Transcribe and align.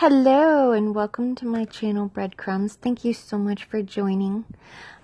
Hello 0.00 0.72
and 0.72 0.94
welcome 0.94 1.34
to 1.36 1.46
my 1.46 1.64
channel 1.64 2.06
Breadcrumbs. 2.06 2.74
Thank 2.74 3.02
you 3.02 3.14
so 3.14 3.38
much 3.38 3.64
for 3.64 3.80
joining. 3.80 4.44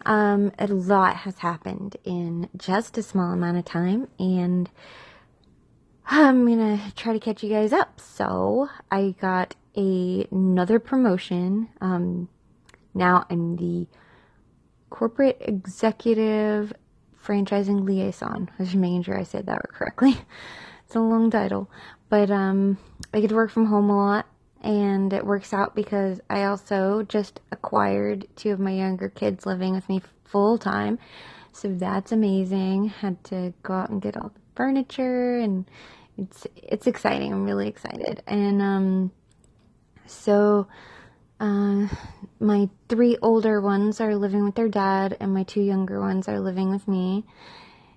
Um, 0.04 0.52
a 0.58 0.66
lot 0.66 1.16
has 1.16 1.38
happened 1.38 1.96
in 2.04 2.50
just 2.54 2.98
a 2.98 3.02
small 3.02 3.32
amount 3.32 3.56
of 3.56 3.64
time 3.64 4.06
and 4.18 4.68
I'm 6.04 6.46
gonna 6.46 6.92
try 6.94 7.14
to 7.14 7.18
catch 7.18 7.42
you 7.42 7.48
guys 7.48 7.72
up. 7.72 8.02
So 8.02 8.68
I 8.90 9.14
got 9.18 9.54
a, 9.74 10.26
another 10.30 10.78
promotion. 10.78 11.70
Um, 11.80 12.28
now 12.92 13.24
I'm 13.30 13.56
the 13.56 13.86
corporate 14.90 15.38
executive 15.40 16.74
franchising 17.24 17.86
liaison. 17.86 18.50
I 18.52 18.54
was 18.58 18.68
just 18.68 18.78
making 18.78 19.04
sure 19.04 19.18
I 19.18 19.22
said 19.22 19.46
that 19.46 19.66
correctly. 19.70 20.18
it's 20.84 20.94
a 20.94 21.00
long 21.00 21.30
title, 21.30 21.70
but 22.10 22.30
um, 22.30 22.76
I 23.14 23.20
get 23.20 23.28
to 23.28 23.34
work 23.34 23.50
from 23.50 23.64
home 23.64 23.88
a 23.88 23.96
lot 23.96 24.26
and 24.62 25.12
it 25.12 25.26
works 25.26 25.52
out 25.52 25.74
because 25.74 26.20
I 26.30 26.44
also 26.44 27.02
just 27.02 27.40
acquired 27.50 28.26
two 28.36 28.52
of 28.52 28.60
my 28.60 28.72
younger 28.72 29.08
kids 29.08 29.44
living 29.44 29.74
with 29.74 29.88
me 29.88 30.00
full 30.24 30.56
time. 30.56 30.98
So 31.52 31.68
that's 31.68 32.12
amazing. 32.12 32.86
Had 32.88 33.22
to 33.24 33.52
go 33.62 33.74
out 33.74 33.90
and 33.90 34.00
get 34.00 34.16
all 34.16 34.30
the 34.30 34.40
furniture 34.54 35.38
and 35.38 35.68
it's 36.16 36.46
it's 36.56 36.86
exciting. 36.86 37.32
I'm 37.32 37.44
really 37.44 37.68
excited. 37.68 38.22
And 38.26 38.62
um 38.62 39.12
so 40.06 40.68
uh 41.40 41.88
my 42.38 42.68
three 42.88 43.18
older 43.20 43.60
ones 43.60 44.00
are 44.00 44.14
living 44.14 44.44
with 44.44 44.54
their 44.54 44.68
dad 44.68 45.16
and 45.20 45.34
my 45.34 45.42
two 45.42 45.62
younger 45.62 46.00
ones 46.00 46.28
are 46.28 46.40
living 46.40 46.70
with 46.70 46.86
me 46.86 47.24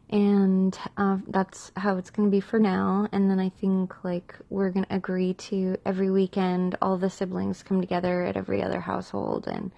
and 0.09 0.77
uh, 0.98 1.18
that's 1.27 1.72
how 1.76 1.98
it's 1.98 2.09
going 2.09 2.30
to 2.30 2.32
be 2.32 2.41
for 2.41 2.59
now. 2.59 3.08
And 3.12 3.30
then 3.30 3.40
i 3.40 3.50
think 3.50 4.04
like 4.04 4.36
we're 4.50 4.70
going 4.70 4.86
to 4.86 4.95
agree 4.95 5.34
to 5.34 5.78
every 5.86 6.12
weekend 6.12 6.78
all 6.81 6.98
the 6.98 7.09
siblings 7.09 7.64
come 7.64 7.81
together 7.81 8.23
at 8.23 8.38
every 8.38 8.62
other 8.62 8.80
household. 8.80 9.48
And 9.48 9.72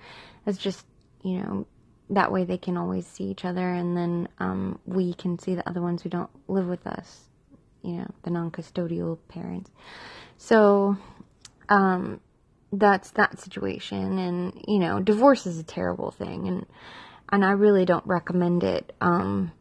it's 0.45 0.57
just 0.57 0.85
you 1.23 1.39
know 1.39 1.67
that 2.09 2.31
way 2.31 2.45
they 2.45 2.57
can 2.57 2.77
always 2.77 3.05
see 3.05 3.25
each 3.25 3.45
other. 3.45 3.73
And 3.73 3.95
then 3.95 4.27
um, 4.39 4.79
we 4.85 5.13
can 5.13 5.39
see 5.39 5.55
the 5.55 5.67
other 5.67 5.81
ones 5.81 6.01
who 6.01 6.09
don't 6.09 6.29
live 6.47 6.67
with 6.67 6.85
us 6.87 7.27
you 7.87 7.93
know 7.93 8.07
the 8.23 8.29
non-custodial 8.29 9.17
parents. 9.29 9.71
So 10.37 10.97
um, 11.69 12.19
that's 12.71 13.11
that 13.11 13.39
situation. 13.39 14.19
And 14.19 14.63
you 14.67 14.79
know 14.79 14.99
divorce 14.99 15.45
is 15.45 15.57
a 15.57 15.63
terrible 15.63 16.11
thing. 16.11 16.47
And 16.47 16.65
and 17.29 17.43
i 17.43 17.51
really 17.51 17.85
don't 17.85 18.05
recommend 18.05 18.63
it. 18.63 18.93
Um, 19.01 19.51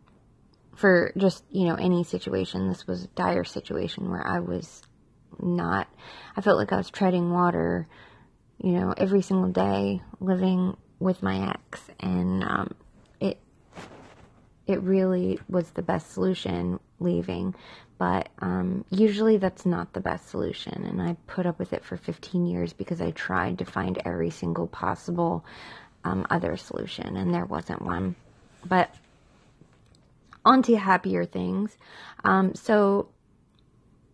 for 0.76 1.12
just, 1.16 1.42
you 1.50 1.66
know, 1.66 1.74
any 1.74 2.04
situation. 2.04 2.68
This 2.68 2.86
was 2.86 3.04
a 3.04 3.08
dire 3.08 3.44
situation 3.44 4.10
where 4.10 4.26
I 4.26 4.40
was 4.40 4.82
not, 5.40 5.88
I 6.36 6.40
felt 6.42 6.58
like 6.58 6.72
I 6.72 6.76
was 6.76 6.90
treading 6.90 7.32
water, 7.32 7.88
you 8.58 8.72
know, 8.72 8.94
every 8.96 9.22
single 9.22 9.50
day 9.50 10.02
living 10.20 10.76
with 10.98 11.22
my 11.22 11.50
ex. 11.50 11.80
And, 11.98 12.44
um, 12.44 12.74
it, 13.20 13.38
it 14.66 14.82
really 14.82 15.40
was 15.48 15.70
the 15.70 15.82
best 15.82 16.12
solution 16.12 16.78
leaving. 17.00 17.54
But, 17.98 18.28
um, 18.40 18.84
usually 18.90 19.38
that's 19.38 19.64
not 19.64 19.94
the 19.94 20.00
best 20.00 20.28
solution. 20.28 20.84
And 20.84 21.00
I 21.00 21.16
put 21.26 21.46
up 21.46 21.58
with 21.58 21.72
it 21.72 21.84
for 21.84 21.96
15 21.96 22.46
years 22.46 22.74
because 22.74 23.00
I 23.00 23.12
tried 23.12 23.58
to 23.58 23.64
find 23.64 23.98
every 24.04 24.30
single 24.30 24.66
possible, 24.66 25.44
um, 26.04 26.26
other 26.28 26.58
solution 26.58 27.16
and 27.16 27.32
there 27.32 27.46
wasn't 27.46 27.80
one. 27.80 28.14
But 28.64 28.94
on 30.46 30.62
to 30.62 30.76
happier 30.76 31.26
things. 31.26 31.76
Um, 32.24 32.54
so 32.54 33.10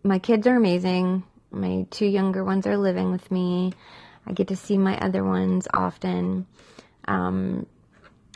my 0.03 0.19
kids 0.19 0.45
are 0.47 0.55
amazing. 0.55 1.23
My 1.51 1.85
two 1.91 2.07
younger 2.07 2.43
ones 2.43 2.67
are 2.67 2.77
living 2.77 3.11
with 3.11 3.31
me. 3.31 3.71
I 4.25 4.33
get 4.33 4.47
to 4.49 4.55
see 4.55 4.77
my 4.77 4.97
other 4.97 5.23
ones 5.23 5.67
often. 5.73 6.47
Um, 7.07 7.67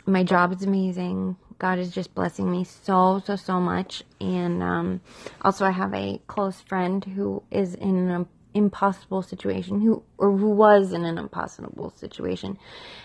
my 0.06 0.22
job 0.22 0.52
is 0.52 0.62
amazing. 0.62 1.36
God 1.58 1.78
is 1.78 1.90
just 1.90 2.14
blessing 2.14 2.50
me 2.50 2.64
so, 2.64 3.20
so, 3.24 3.36
so 3.36 3.60
much. 3.60 4.04
And 4.20 4.62
um, 4.62 5.00
also, 5.42 5.66
I 5.66 5.72
have 5.72 5.92
a 5.92 6.20
close 6.28 6.60
friend 6.60 7.04
who 7.04 7.42
is 7.50 7.74
in 7.74 7.96
an 7.96 8.10
impossible 8.54 9.22
situation 9.22 9.80
who 9.80 10.02
or 10.16 10.36
who 10.36 10.50
was 10.50 10.92
in 10.92 11.04
an 11.04 11.18
impossible 11.18 11.92
situation 11.96 12.58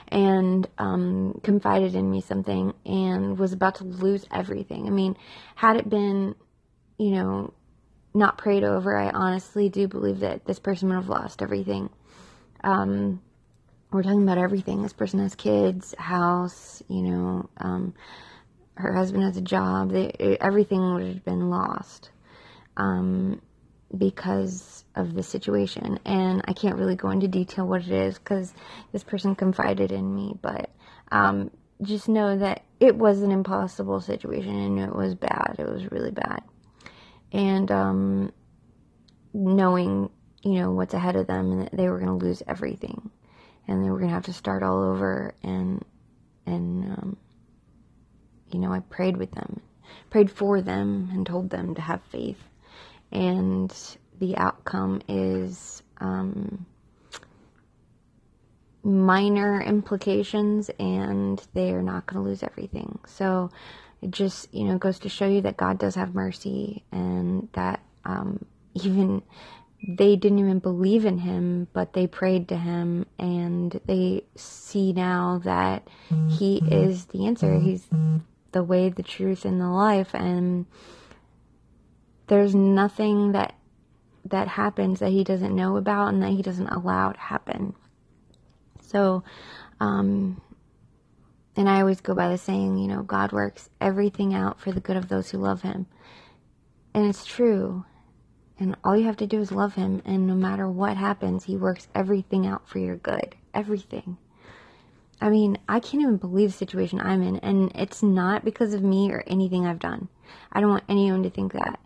and 0.08 0.68
um, 0.78 1.40
confided 1.44 1.96
in 1.96 2.09
me 2.09 2.22
something 2.22 2.74
and 2.86 3.38
was 3.38 3.54
about 3.54 3.76
to 3.76 3.84
lose 3.84 4.26
everything. 4.31 4.88
I 4.88 4.90
mean 4.90 5.18
had 5.56 5.78
it 5.78 5.90
been 5.90 6.36
you 6.98 7.12
know 7.12 7.54
not 8.16 8.38
prayed 8.38 8.64
over 8.64 8.96
i 8.96 9.09
honestly 9.09 9.70
do 9.70 9.88
believe 9.88 10.20
that 10.20 10.46
this 10.46 10.59
person 10.59 10.90
would 10.90 10.96
have 10.96 11.09
lost 11.09 11.42
everything. 11.42 11.90
Um, 12.64 13.22
we're 13.92 14.04
talking 14.04 14.24
about 14.24 14.38
everything. 14.38 14.81
This 14.81 14.94
person 14.94 15.20
has 15.20 15.36
kids 15.36 15.94
house 15.98 16.81
you 16.88 17.02
know 17.02 17.50
um, 17.58 17.94
her 18.75 18.94
husband 18.94 19.24
has 19.24 19.38
a 19.38 19.42
job. 19.42 19.92
They, 19.92 20.38
everything 20.42 20.94
would 20.94 21.06
have 21.06 21.25
been 21.25 21.50
lost. 21.50 22.10
Um, 22.78 23.42
because 23.98 24.86
of 24.96 25.14
the 25.14 25.24
situation. 25.24 26.00
And 26.06 26.42
I 26.48 26.54
can't 26.54 26.78
really 26.78 26.96
go 26.96 27.09
into 27.09 27.28
detail 27.28 27.68
what 27.68 27.81
it 27.81 27.92
is 27.92 28.18
because 28.18 28.54
this 28.92 29.04
person 29.04 29.36
confided 29.36 29.92
in 29.92 30.14
me, 30.14 30.36
but 30.42 30.70
um, 31.12 31.52
just 31.81 32.09
know 32.09 32.38
that 32.38 32.64
it 32.80 32.96
was 32.96 33.22
an 33.22 33.31
impossible 33.31 34.02
situation 34.02 34.56
and 34.56 34.80
it 34.80 34.96
was 34.96 35.16
bad. 35.16 35.56
It 35.59 35.68
was 35.68 35.92
really 35.92 36.12
bad. 36.12 36.42
And 37.31 37.72
um, 37.72 38.34
knowing, 39.34 40.10
you 40.44 40.54
know, 40.54 40.72
what's 40.72 40.94
ahead 40.94 41.16
of 41.16 41.28
them 41.28 41.52
and 41.52 41.62
that 41.64 41.75
they 41.75 41.90
were 41.90 42.00
going 42.00 42.20
to 42.20 42.25
lose 42.25 42.44
everything 42.48 43.10
and 43.68 43.84
they 43.84 43.90
were 43.90 43.98
going 43.98 44.10
to 44.10 44.16
have 44.16 44.25
to 44.25 44.34
start 44.34 44.64
all 44.64 44.84
over 44.84 45.34
and, 45.44 45.84
and, 46.46 46.84
um, 46.84 47.18
you 48.52 48.60
know, 48.60 48.72
I 48.72 48.81
prayed 48.81 49.18
with 49.18 49.31
them, 49.31 49.62
prayed 50.12 50.30
for 50.30 50.62
them 50.62 51.10
and 51.12 51.25
told 51.25 51.50
them 51.50 51.74
to 51.74 51.81
have 51.81 52.04
faith 52.12 52.38
and 53.13 53.74
the 54.19 54.35
outcome 54.38 55.01
is 55.07 55.84
um, 56.00 56.66
minor 58.84 59.62
implications 59.62 60.69
and 60.79 61.41
they 61.53 61.72
are 61.72 61.81
not 61.81 62.06
going 62.06 62.24
to 62.24 62.29
lose 62.29 62.44
everything. 62.44 63.00
So 63.06 63.51
it 64.01 64.12
just, 64.12 64.53
you 64.53 64.66
know, 64.66 64.78
goes 64.78 65.00
to 65.00 65.09
show 65.09 65.28
you 65.28 65.41
that 65.41 65.56
God 65.56 65.79
does 65.79 65.96
have 65.96 66.13
mercy 66.13 66.84
and 66.91 67.47
that 67.53 67.81
um, 68.03 68.46
even 68.74 69.22
they 69.85 70.16
didn't 70.16 70.40
even 70.40 70.59
believe 70.59 71.06
in 71.06 71.18
him, 71.19 71.68
but 71.74 71.94
they 71.94 72.07
prayed 72.07 72.47
to 72.50 72.57
him 72.57 73.06
and 73.19 73.80
they 73.85 74.24
see 74.35 74.94
now 74.94 75.41
that 75.44 75.88
he 76.30 76.62
is 76.72 77.06
the 77.06 77.25
answer. 77.25 77.59
He's 77.59 77.85
the 78.53 78.63
way, 78.63 78.90
the 78.90 79.03
truth, 79.03 79.44
and 79.44 79.59
the 79.59 79.68
life. 79.68 80.13
And 80.13 80.66
there's 82.33 82.55
nothing 82.55 83.33
that 83.33 83.53
that 84.25 84.47
happens 84.47 85.01
that 85.01 85.11
he 85.11 85.23
doesn't 85.23 85.55
know 85.55 85.77
about 85.77 86.07
and 86.07 86.23
that 86.23 86.31
he 86.31 86.41
doesn't 86.41 86.69
allow 86.69 87.11
to 87.11 87.19
happen. 87.19 87.75
So, 88.81 89.23
um, 89.79 90.41
and 91.55 91.69
I 91.69 91.81
always 91.81 92.01
go 92.01 92.16
by 92.16 92.29
the 92.29 92.39
saying, 92.39 92.79
you 92.79 92.88
know, 92.88 93.03
God 93.03 93.33
works 93.33 93.69
everything 93.79 94.33
out 94.33 94.59
for 94.59 94.71
the 94.71 94.79
good 94.79 94.97
of 94.97 95.09
those 95.09 95.29
who 95.29 95.38
love 95.38 95.61
him. 95.61 95.85
And 96.95 97.05
it's 97.05 97.23
true. 97.23 97.85
And 98.57 98.77
all 98.83 98.97
you 98.97 99.05
have 99.05 99.17
to 99.17 99.27
do 99.27 99.39
is 99.39 99.51
love 99.51 99.75
him. 99.75 100.01
And 100.03 100.25
no 100.25 100.33
matter 100.33 100.67
what 100.67 100.97
happens, 100.97 101.44
he 101.44 101.55
works 101.55 101.88
everything 101.94 102.47
out 102.47 102.67
for 102.67 102.79
your 102.79 102.95
good. 102.95 103.35
Everything. 103.53 104.17
I 105.21 105.29
mean, 105.29 105.59
I 105.69 105.79
can't 105.79 106.01
even 106.01 106.17
believe 106.17 106.51
the 106.51 106.57
situation 106.57 107.00
I'm 107.00 107.21
in. 107.21 107.38
And 107.38 107.71
it's 107.75 108.01
not 108.01 108.44
because 108.44 108.73
of 108.73 108.81
me 108.81 109.11
or 109.11 109.23
anything 109.27 109.67
I've 109.67 109.77
done. 109.77 110.07
I 110.51 110.61
don't 110.61 110.71
want 110.71 110.85
anyone 110.89 111.21
to 111.21 111.29
think 111.29 111.53
that 111.53 111.79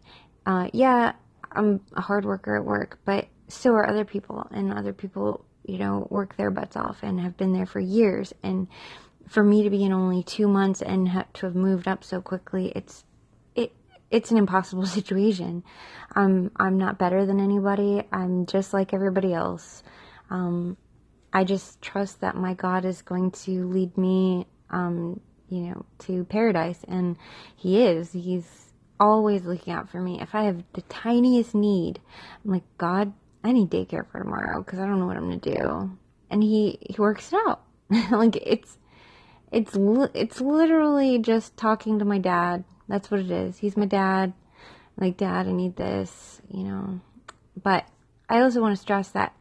uh, 0.48 0.70
yeah, 0.72 1.12
I'm 1.52 1.82
a 1.94 2.02
hard 2.02 2.24
worker 2.24 2.56
at 2.56 2.64
work, 2.64 3.00
but 3.04 3.28
so 3.50 3.72
are 3.74 3.88
other 3.88 4.06
people, 4.06 4.48
and 4.52 4.74
other 4.74 4.94
people, 4.94 5.46
you 5.66 5.78
know, 5.78 6.08
work 6.10 6.38
their 6.38 6.50
butts 6.50 6.78
off 6.78 7.04
and 7.04 7.20
have 7.20 7.36
been 7.36 7.52
there 7.52 7.66
for 7.66 7.82
years. 7.82 8.34
And 8.44 8.70
for 9.28 9.44
me 9.44 9.64
to 9.64 9.70
be 9.70 9.84
in 9.84 9.92
only 9.92 10.24
two 10.24 10.48
months 10.48 10.82
and 10.82 11.10
have 11.10 11.32
to 11.34 11.48
have 11.48 11.56
moved 11.56 11.86
up 11.86 12.02
so 12.06 12.22
quickly, 12.22 12.72
it's 12.74 13.04
it 13.56 13.74
it's 14.10 14.32
an 14.32 14.38
impossible 14.38 14.86
situation. 15.00 15.66
I'm 16.16 16.52
I'm 16.56 16.78
not 16.78 16.98
better 16.98 17.26
than 17.26 17.42
anybody. 17.42 18.04
I'm 18.14 18.46
just 18.46 18.74
like 18.74 18.94
everybody 18.94 19.34
else. 19.34 19.84
Um, 20.30 20.78
I 21.34 21.44
just 21.44 21.82
trust 21.82 22.22
that 22.22 22.38
my 22.38 22.54
God 22.54 22.86
is 22.86 23.02
going 23.02 23.32
to 23.32 23.68
lead 23.68 23.98
me, 23.98 24.48
um, 24.70 25.20
you 25.50 25.64
know, 25.64 25.86
to 26.00 26.24
paradise, 26.24 26.80
and 26.88 27.18
He 27.58 27.82
is. 27.82 28.14
He's 28.14 28.67
always 29.00 29.44
looking 29.44 29.74
out 29.74 29.90
for 29.90 30.02
me. 30.02 30.22
If 30.22 30.34
I 30.36 30.44
have 30.44 30.64
the 30.74 30.82
tiniest 30.84 31.56
need, 31.56 32.00
I'm 32.44 32.52
like, 32.52 32.64
God, 32.78 33.14
I 33.44 33.52
need 33.52 33.70
daycare 33.70 34.10
for 34.12 34.20
tomorrow 34.20 34.62
because 34.64 34.80
I 34.80 34.86
don't 34.86 35.00
know 35.00 35.08
what 35.08 35.18
I'm 35.18 35.30
gonna 35.30 35.38
do. 35.38 35.98
And 36.30 36.44
he 36.44 36.78
he 36.82 36.96
works 37.00 37.32
it 37.32 37.40
out. 37.48 37.62
like 38.12 38.36
it's 38.36 38.78
it's 39.52 39.78
it's 40.14 40.42
literally 40.42 41.20
just 41.20 41.56
talking 41.58 42.00
to 42.00 42.06
my 42.06 42.18
dad. 42.18 42.64
That's 42.88 43.12
what 43.12 43.20
it 43.20 43.32
is. 43.32 43.58
He's 43.58 43.78
my 43.78 43.86
dad. 43.86 44.34
like, 44.98 45.18
dad, 45.18 45.48
I 45.48 45.52
need 45.52 45.76
this, 45.76 46.42
you 46.50 46.64
know. 46.64 47.02
But 47.62 47.88
I 48.30 48.42
also 48.42 48.62
want 48.62 48.76
to 48.76 48.82
stress 48.82 49.10
that 49.10 49.36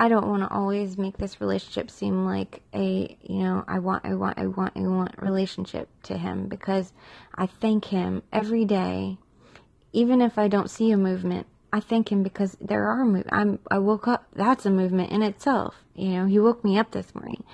I 0.00 0.08
don't 0.08 0.28
want 0.28 0.42
to 0.42 0.50
always 0.50 0.96
make 0.96 1.18
this 1.18 1.42
relationship 1.42 1.90
seem 1.90 2.24
like 2.24 2.62
a, 2.72 3.18
you 3.22 3.40
know, 3.40 3.64
I 3.68 3.80
want, 3.80 4.06
I 4.06 4.14
want, 4.14 4.38
I 4.38 4.46
want, 4.46 4.72
I 4.74 4.80
want 4.80 5.14
relationship 5.20 5.90
to 6.04 6.16
him 6.16 6.48
because 6.48 6.94
I 7.34 7.44
thank 7.44 7.84
him 7.84 8.22
every 8.32 8.64
day. 8.64 9.18
Even 9.92 10.22
if 10.22 10.38
I 10.38 10.48
don't 10.48 10.70
see 10.70 10.90
a 10.90 10.96
movement, 10.96 11.46
I 11.70 11.80
thank 11.80 12.10
him 12.10 12.22
because 12.22 12.56
there 12.62 12.88
are 12.88 13.04
move. 13.04 13.26
I'm 13.30 13.58
I 13.70 13.78
woke 13.78 14.08
up. 14.08 14.26
That's 14.34 14.64
a 14.64 14.70
movement 14.70 15.12
in 15.12 15.22
itself. 15.22 15.74
You 15.94 16.08
know, 16.10 16.26
he 16.26 16.38
woke 16.38 16.64
me 16.64 16.78
up 16.78 16.92
this 16.92 17.14
morning, 17.14 17.44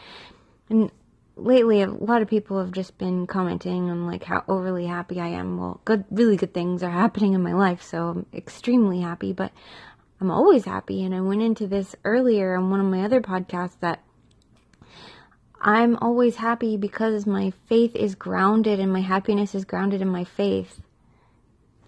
and 0.70 0.92
lately 1.36 1.82
a 1.82 1.88
lot 1.88 2.22
of 2.22 2.28
people 2.28 2.58
have 2.58 2.72
just 2.72 2.96
been 2.96 3.26
commenting 3.26 3.90
on 3.90 4.06
like 4.06 4.22
how 4.22 4.44
overly 4.46 4.86
happy 4.86 5.20
I 5.20 5.28
am. 5.28 5.58
Well, 5.58 5.80
good, 5.84 6.04
really 6.10 6.36
good 6.36 6.54
things 6.54 6.82
are 6.82 6.90
happening 6.90 7.34
in 7.34 7.42
my 7.42 7.54
life, 7.54 7.82
so 7.82 8.08
I'm 8.08 8.26
extremely 8.32 9.00
happy. 9.00 9.32
But 9.32 9.50
I'm 10.20 10.30
always 10.30 10.64
happy, 10.64 11.04
and 11.04 11.14
I 11.14 11.20
went 11.20 11.42
into 11.42 11.66
this 11.66 11.94
earlier 12.04 12.56
on 12.56 12.70
one 12.70 12.80
of 12.80 12.86
my 12.86 13.02
other 13.02 13.20
podcasts 13.20 13.78
that 13.80 14.02
I'm 15.60 15.96
always 15.96 16.36
happy 16.36 16.76
because 16.76 17.26
my 17.26 17.52
faith 17.66 17.94
is 17.96 18.14
grounded 18.14 18.78
and 18.78 18.92
my 18.92 19.00
happiness 19.00 19.54
is 19.54 19.64
grounded 19.64 20.00
in 20.00 20.08
my 20.08 20.24
faith. 20.24 20.80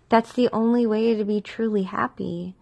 That's 0.08 0.32
the 0.32 0.48
only 0.52 0.86
way 0.86 1.14
to 1.14 1.24
be 1.24 1.40
truly 1.40 1.82
happy. 1.82 2.54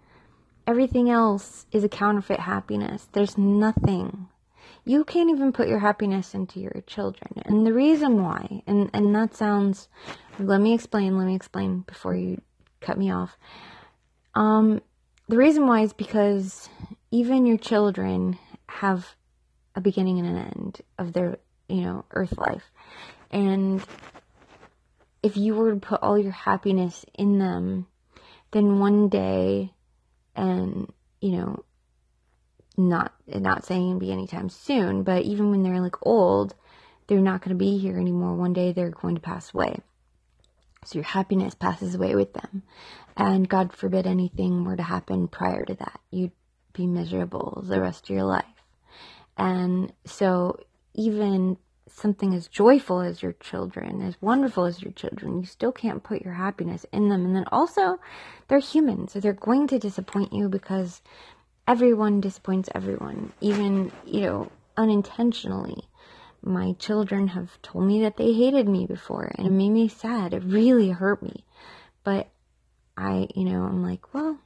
Everything 0.66 1.08
else 1.08 1.66
is 1.70 1.84
a 1.84 1.88
counterfeit 1.88 2.40
happiness. 2.40 3.08
There's 3.12 3.38
nothing. 3.38 4.28
You 4.84 5.04
can't 5.04 5.30
even 5.30 5.52
put 5.52 5.68
your 5.68 5.78
happiness 5.78 6.34
into 6.34 6.60
your 6.60 6.82
children. 6.86 7.42
And 7.44 7.66
the 7.66 7.72
reason 7.72 8.22
why, 8.22 8.62
and, 8.66 8.90
and 8.92 9.14
that 9.14 9.34
sounds, 9.34 9.88
let 10.38 10.60
me 10.60 10.74
explain, 10.74 11.18
let 11.18 11.26
me 11.26 11.34
explain 11.34 11.80
before 11.80 12.14
you 12.14 12.40
cut 12.80 12.98
me 12.98 13.12
off. 13.12 13.36
Um, 14.34 14.80
the 15.28 15.36
reason 15.36 15.66
why 15.66 15.82
is 15.82 15.92
because 15.92 16.68
even 17.10 17.46
your 17.46 17.58
children 17.58 18.38
have 18.68 19.14
a 19.74 19.80
beginning 19.80 20.18
and 20.18 20.28
an 20.28 20.38
end 20.38 20.80
of 20.98 21.12
their, 21.12 21.38
you 21.68 21.82
know, 21.82 22.04
earth 22.12 22.36
life. 22.38 22.64
And 23.30 23.82
if 25.22 25.36
you 25.36 25.54
were 25.54 25.72
to 25.72 25.80
put 25.80 26.02
all 26.02 26.18
your 26.18 26.32
happiness 26.32 27.04
in 27.14 27.38
them, 27.38 27.86
then 28.52 28.78
one 28.78 29.08
day, 29.08 29.72
and 30.34 30.92
you 31.20 31.32
know, 31.32 31.64
not 32.76 33.12
not 33.26 33.64
saying 33.64 33.98
be 33.98 34.12
anytime 34.12 34.48
soon, 34.48 35.02
but 35.02 35.22
even 35.22 35.50
when 35.50 35.62
they're 35.62 35.80
like 35.80 36.06
old, 36.06 36.54
they're 37.06 37.18
not 37.18 37.40
going 37.40 37.50
to 37.50 37.64
be 37.64 37.78
here 37.78 37.98
anymore. 37.98 38.34
One 38.34 38.52
day 38.52 38.72
they're 38.72 38.90
going 38.90 39.16
to 39.16 39.20
pass 39.20 39.52
away. 39.52 39.78
So 40.84 40.98
your 40.98 41.04
happiness 41.04 41.54
passes 41.54 41.94
away 41.96 42.14
with 42.14 42.32
them. 42.32 42.62
And 43.16 43.48
God 43.48 43.72
forbid 43.72 44.06
anything 44.06 44.64
were 44.64 44.76
to 44.76 44.82
happen 44.82 45.28
prior 45.28 45.64
to 45.64 45.74
that. 45.74 46.00
You'd 46.10 46.32
be 46.72 46.86
miserable 46.86 47.64
the 47.66 47.80
rest 47.80 48.10
of 48.10 48.14
your 48.14 48.24
life. 48.24 48.44
And 49.36 49.92
so 50.04 50.58
even 50.94 51.56
something 51.88 52.34
as 52.34 52.48
joyful 52.48 53.00
as 53.00 53.22
your 53.22 53.32
children, 53.34 54.02
as 54.02 54.20
wonderful 54.20 54.64
as 54.64 54.82
your 54.82 54.92
children, 54.92 55.40
you 55.40 55.46
still 55.46 55.72
can't 55.72 56.02
put 56.02 56.22
your 56.22 56.34
happiness 56.34 56.84
in 56.92 57.08
them. 57.08 57.24
And 57.24 57.36
then 57.36 57.46
also, 57.52 57.98
they're 58.48 58.58
humans, 58.58 59.12
so 59.12 59.20
they're 59.20 59.32
going 59.32 59.68
to 59.68 59.78
disappoint 59.78 60.32
you 60.32 60.48
because 60.48 61.00
everyone 61.66 62.20
disappoints 62.20 62.68
everyone, 62.74 63.32
even, 63.40 63.92
you 64.04 64.22
know, 64.22 64.50
unintentionally. 64.76 65.88
My 66.42 66.72
children 66.78 67.28
have 67.28 67.60
told 67.62 67.86
me 67.86 68.02
that 68.02 68.16
they 68.16 68.32
hated 68.32 68.68
me 68.68 68.86
before, 68.86 69.32
and 69.36 69.46
it 69.46 69.52
made 69.52 69.70
me 69.70 69.88
sad. 69.88 70.34
It 70.34 70.44
really 70.44 70.90
hurt 70.90 71.22
me. 71.22 71.44
But 72.04 72.28
I, 72.96 73.28
you 73.34 73.44
know, 73.44 73.62
I'm 73.62 73.82
like, 73.82 74.14
well, 74.14 74.38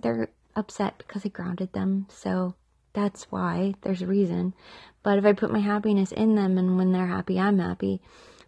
they're 0.00 0.28
upset 0.54 0.98
because 0.98 1.24
I 1.24 1.28
grounded 1.28 1.72
them, 1.72 2.06
so 2.10 2.54
that's 2.94 3.24
why 3.30 3.74
there's 3.82 4.02
a 4.02 4.06
reason. 4.06 4.54
But 5.02 5.18
if 5.18 5.24
I 5.24 5.32
put 5.32 5.52
my 5.52 5.60
happiness 5.60 6.12
in 6.12 6.34
them 6.34 6.56
and 6.56 6.78
when 6.78 6.92
they're 6.92 7.06
happy, 7.06 7.38
I'm 7.38 7.58
happy, 7.58 8.00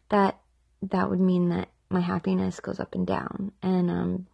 that 0.08 0.38
that 0.82 1.10
would 1.10 1.20
mean 1.20 1.50
that 1.50 1.68
my 1.90 2.00
happiness 2.00 2.60
goes 2.60 2.80
up 2.80 2.94
and 2.94 3.06
down. 3.06 3.52
And 3.62 3.90
um 3.90 4.26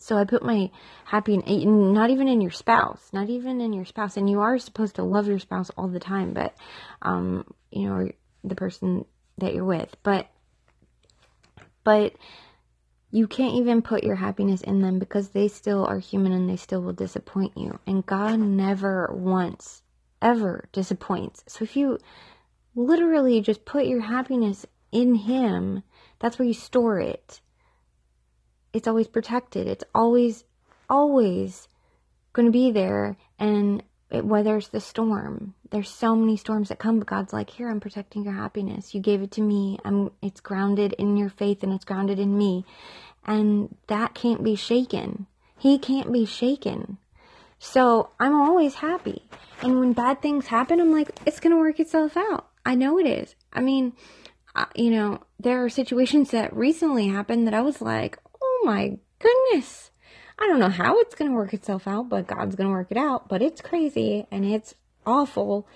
so 0.00 0.16
I 0.16 0.24
put 0.24 0.44
my 0.44 0.70
happy 1.04 1.34
in, 1.34 1.92
not 1.92 2.10
even 2.10 2.28
in 2.28 2.40
your 2.40 2.52
spouse, 2.52 3.08
not 3.12 3.28
even 3.28 3.60
in 3.60 3.72
your 3.72 3.84
spouse. 3.84 4.16
And 4.16 4.30
you 4.30 4.38
are 4.40 4.56
supposed 4.58 4.94
to 4.96 5.02
love 5.02 5.26
your 5.26 5.40
spouse 5.40 5.70
all 5.76 5.88
the 5.88 5.98
time, 5.98 6.34
but 6.34 6.54
um 7.02 7.44
you 7.70 7.88
know, 7.88 8.08
the 8.44 8.54
person 8.54 9.04
that 9.38 9.54
you're 9.54 9.64
with. 9.64 9.96
But 10.02 10.28
but 11.84 12.14
you 13.10 13.26
can't 13.26 13.54
even 13.54 13.80
put 13.80 14.04
your 14.04 14.16
happiness 14.16 14.60
in 14.60 14.82
them 14.82 14.98
because 14.98 15.30
they 15.30 15.48
still 15.48 15.84
are 15.86 15.98
human 15.98 16.32
and 16.32 16.48
they 16.48 16.56
still 16.56 16.82
will 16.82 16.92
disappoint 16.92 17.56
you. 17.56 17.78
And 17.86 18.04
God 18.04 18.38
never 18.38 19.10
once, 19.12 19.82
ever 20.20 20.68
disappoints. 20.72 21.42
So 21.46 21.64
if 21.64 21.76
you 21.76 21.98
literally 22.74 23.40
just 23.40 23.64
put 23.64 23.86
your 23.86 24.02
happiness 24.02 24.66
in 24.92 25.14
Him, 25.14 25.82
that's 26.18 26.38
where 26.38 26.48
you 26.48 26.54
store 26.54 27.00
it. 27.00 27.40
It's 28.74 28.88
always 28.88 29.08
protected. 29.08 29.66
It's 29.66 29.84
always, 29.94 30.44
always 30.90 31.68
going 32.34 32.46
to 32.46 32.52
be 32.52 32.70
there. 32.70 33.16
And 33.38 33.82
it 34.10 34.24
weathers 34.24 34.68
the 34.68 34.80
storm. 34.80 35.54
There's 35.70 35.90
so 35.90 36.16
many 36.16 36.36
storms 36.36 36.68
that 36.68 36.78
come, 36.78 36.98
but 36.98 37.08
God's 37.08 37.32
like, 37.32 37.50
here, 37.50 37.68
I'm 37.68 37.80
protecting 37.80 38.24
your 38.24 38.32
happiness. 38.32 38.94
You 38.94 39.00
gave 39.00 39.22
it 39.22 39.30
to 39.32 39.42
me. 39.42 39.78
I'm, 39.84 40.10
it's 40.22 40.40
grounded 40.40 40.94
in 40.94 41.16
your 41.16 41.28
faith 41.28 41.62
and 41.62 41.72
it's 41.72 41.84
grounded 41.84 42.18
in 42.18 42.36
me. 42.36 42.64
And 43.26 43.74
that 43.88 44.14
can't 44.14 44.42
be 44.42 44.54
shaken. 44.54 45.26
He 45.58 45.78
can't 45.78 46.10
be 46.10 46.24
shaken. 46.24 46.96
So 47.58 48.10
I'm 48.18 48.34
always 48.34 48.76
happy. 48.76 49.24
And 49.60 49.78
when 49.78 49.92
bad 49.92 50.22
things 50.22 50.46
happen, 50.46 50.80
I'm 50.80 50.92
like, 50.92 51.10
it's 51.26 51.40
going 51.40 51.54
to 51.54 51.60
work 51.60 51.78
itself 51.78 52.16
out. 52.16 52.48
I 52.64 52.74
know 52.74 52.98
it 52.98 53.06
is. 53.06 53.34
I 53.52 53.60
mean, 53.60 53.92
you 54.74 54.90
know, 54.90 55.22
there 55.38 55.64
are 55.64 55.68
situations 55.68 56.30
that 56.30 56.56
recently 56.56 57.08
happened 57.08 57.46
that 57.46 57.54
I 57.54 57.60
was 57.60 57.82
like, 57.82 58.18
oh 58.40 58.62
my 58.64 58.96
goodness 59.18 59.90
I 60.38 60.46
don't 60.46 60.60
know 60.60 60.68
how 60.68 60.98
it's 61.00 61.14
going 61.14 61.30
to 61.30 61.36
work 61.36 61.52
itself 61.52 61.88
out, 61.88 62.08
but 62.08 62.26
God's 62.26 62.54
going 62.54 62.68
to 62.68 62.72
work 62.72 62.90
it 62.90 62.96
out. 62.96 63.28
But 63.28 63.42
it's 63.42 63.60
crazy 63.60 64.26
and 64.30 64.44
it's 64.44 64.74
awful 65.04 65.66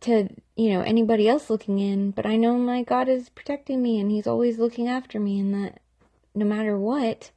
to, 0.00 0.28
you 0.56 0.70
know, 0.70 0.80
anybody 0.80 1.28
else 1.28 1.50
looking 1.50 1.78
in. 1.78 2.12
But 2.12 2.24
I 2.24 2.36
know 2.36 2.56
my 2.56 2.82
God 2.82 3.08
is 3.08 3.28
protecting 3.28 3.82
me 3.82 4.00
and 4.00 4.10
He's 4.10 4.26
always 4.26 4.58
looking 4.58 4.88
after 4.88 5.20
me, 5.20 5.38
and 5.38 5.52
that 5.54 5.80
no 6.34 6.46
matter 6.46 6.78
what, 6.78 7.30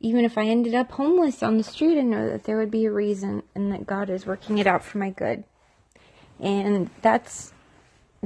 even 0.00 0.24
if 0.24 0.38
I 0.38 0.46
ended 0.46 0.74
up 0.74 0.92
homeless 0.92 1.42
on 1.42 1.58
the 1.58 1.64
street, 1.64 1.98
I 1.98 2.02
know 2.02 2.30
that 2.30 2.44
there 2.44 2.58
would 2.58 2.70
be 2.70 2.84
a 2.84 2.92
reason 2.92 3.42
and 3.54 3.72
that 3.72 3.86
God 3.86 4.10
is 4.10 4.26
working 4.26 4.58
it 4.58 4.66
out 4.66 4.84
for 4.84 4.98
my 4.98 5.10
good. 5.10 5.44
And 6.40 6.88
that's 7.02 7.52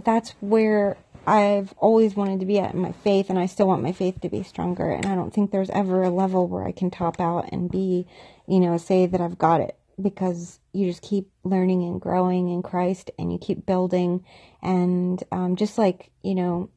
that's 0.03 0.31
where 0.41 0.99
I've 1.27 1.73
always 1.79 2.17
wanted 2.17 2.41
to 2.41 2.47
be 2.47 2.59
at 2.59 2.75
my 2.75 2.93
faith, 2.93 3.31
and 3.31 3.39
I 3.39 3.47
still 3.47 3.69
want 3.69 3.83
my 3.83 3.93
faith 3.93 4.21
to 4.21 4.29
be 4.29 4.43
stronger. 4.43 4.91
And 4.91 5.07
I 5.07 5.15
don't 5.15 5.33
think 5.33 5.51
there's 5.51 5.71
ever 5.71 6.03
a 6.03 6.11
level 6.11 6.49
where 6.49 6.67
I 6.67 6.73
can 6.73 6.91
top 6.91 7.21
out 7.21 7.53
and 7.53 7.71
be, 7.71 8.07
you 8.49 8.59
know, 8.59 8.77
say 8.77 9.07
that 9.07 9.21
I've 9.21 9.39
got 9.39 9.61
it 9.61 9.77
because 10.01 10.59
you 10.73 10.87
just 10.87 11.03
keep 11.03 11.31
learning 11.45 11.85
and 11.85 12.01
growing 12.01 12.49
in 12.49 12.63
Christ 12.63 13.11
and 13.19 13.33
you 13.33 13.39
keep 13.39 13.67
building. 13.67 14.25
And 14.63 15.23
um, 15.31 15.55
just 15.55 15.79
like, 15.79 16.11
you 16.23 16.35
know, 16.35 16.71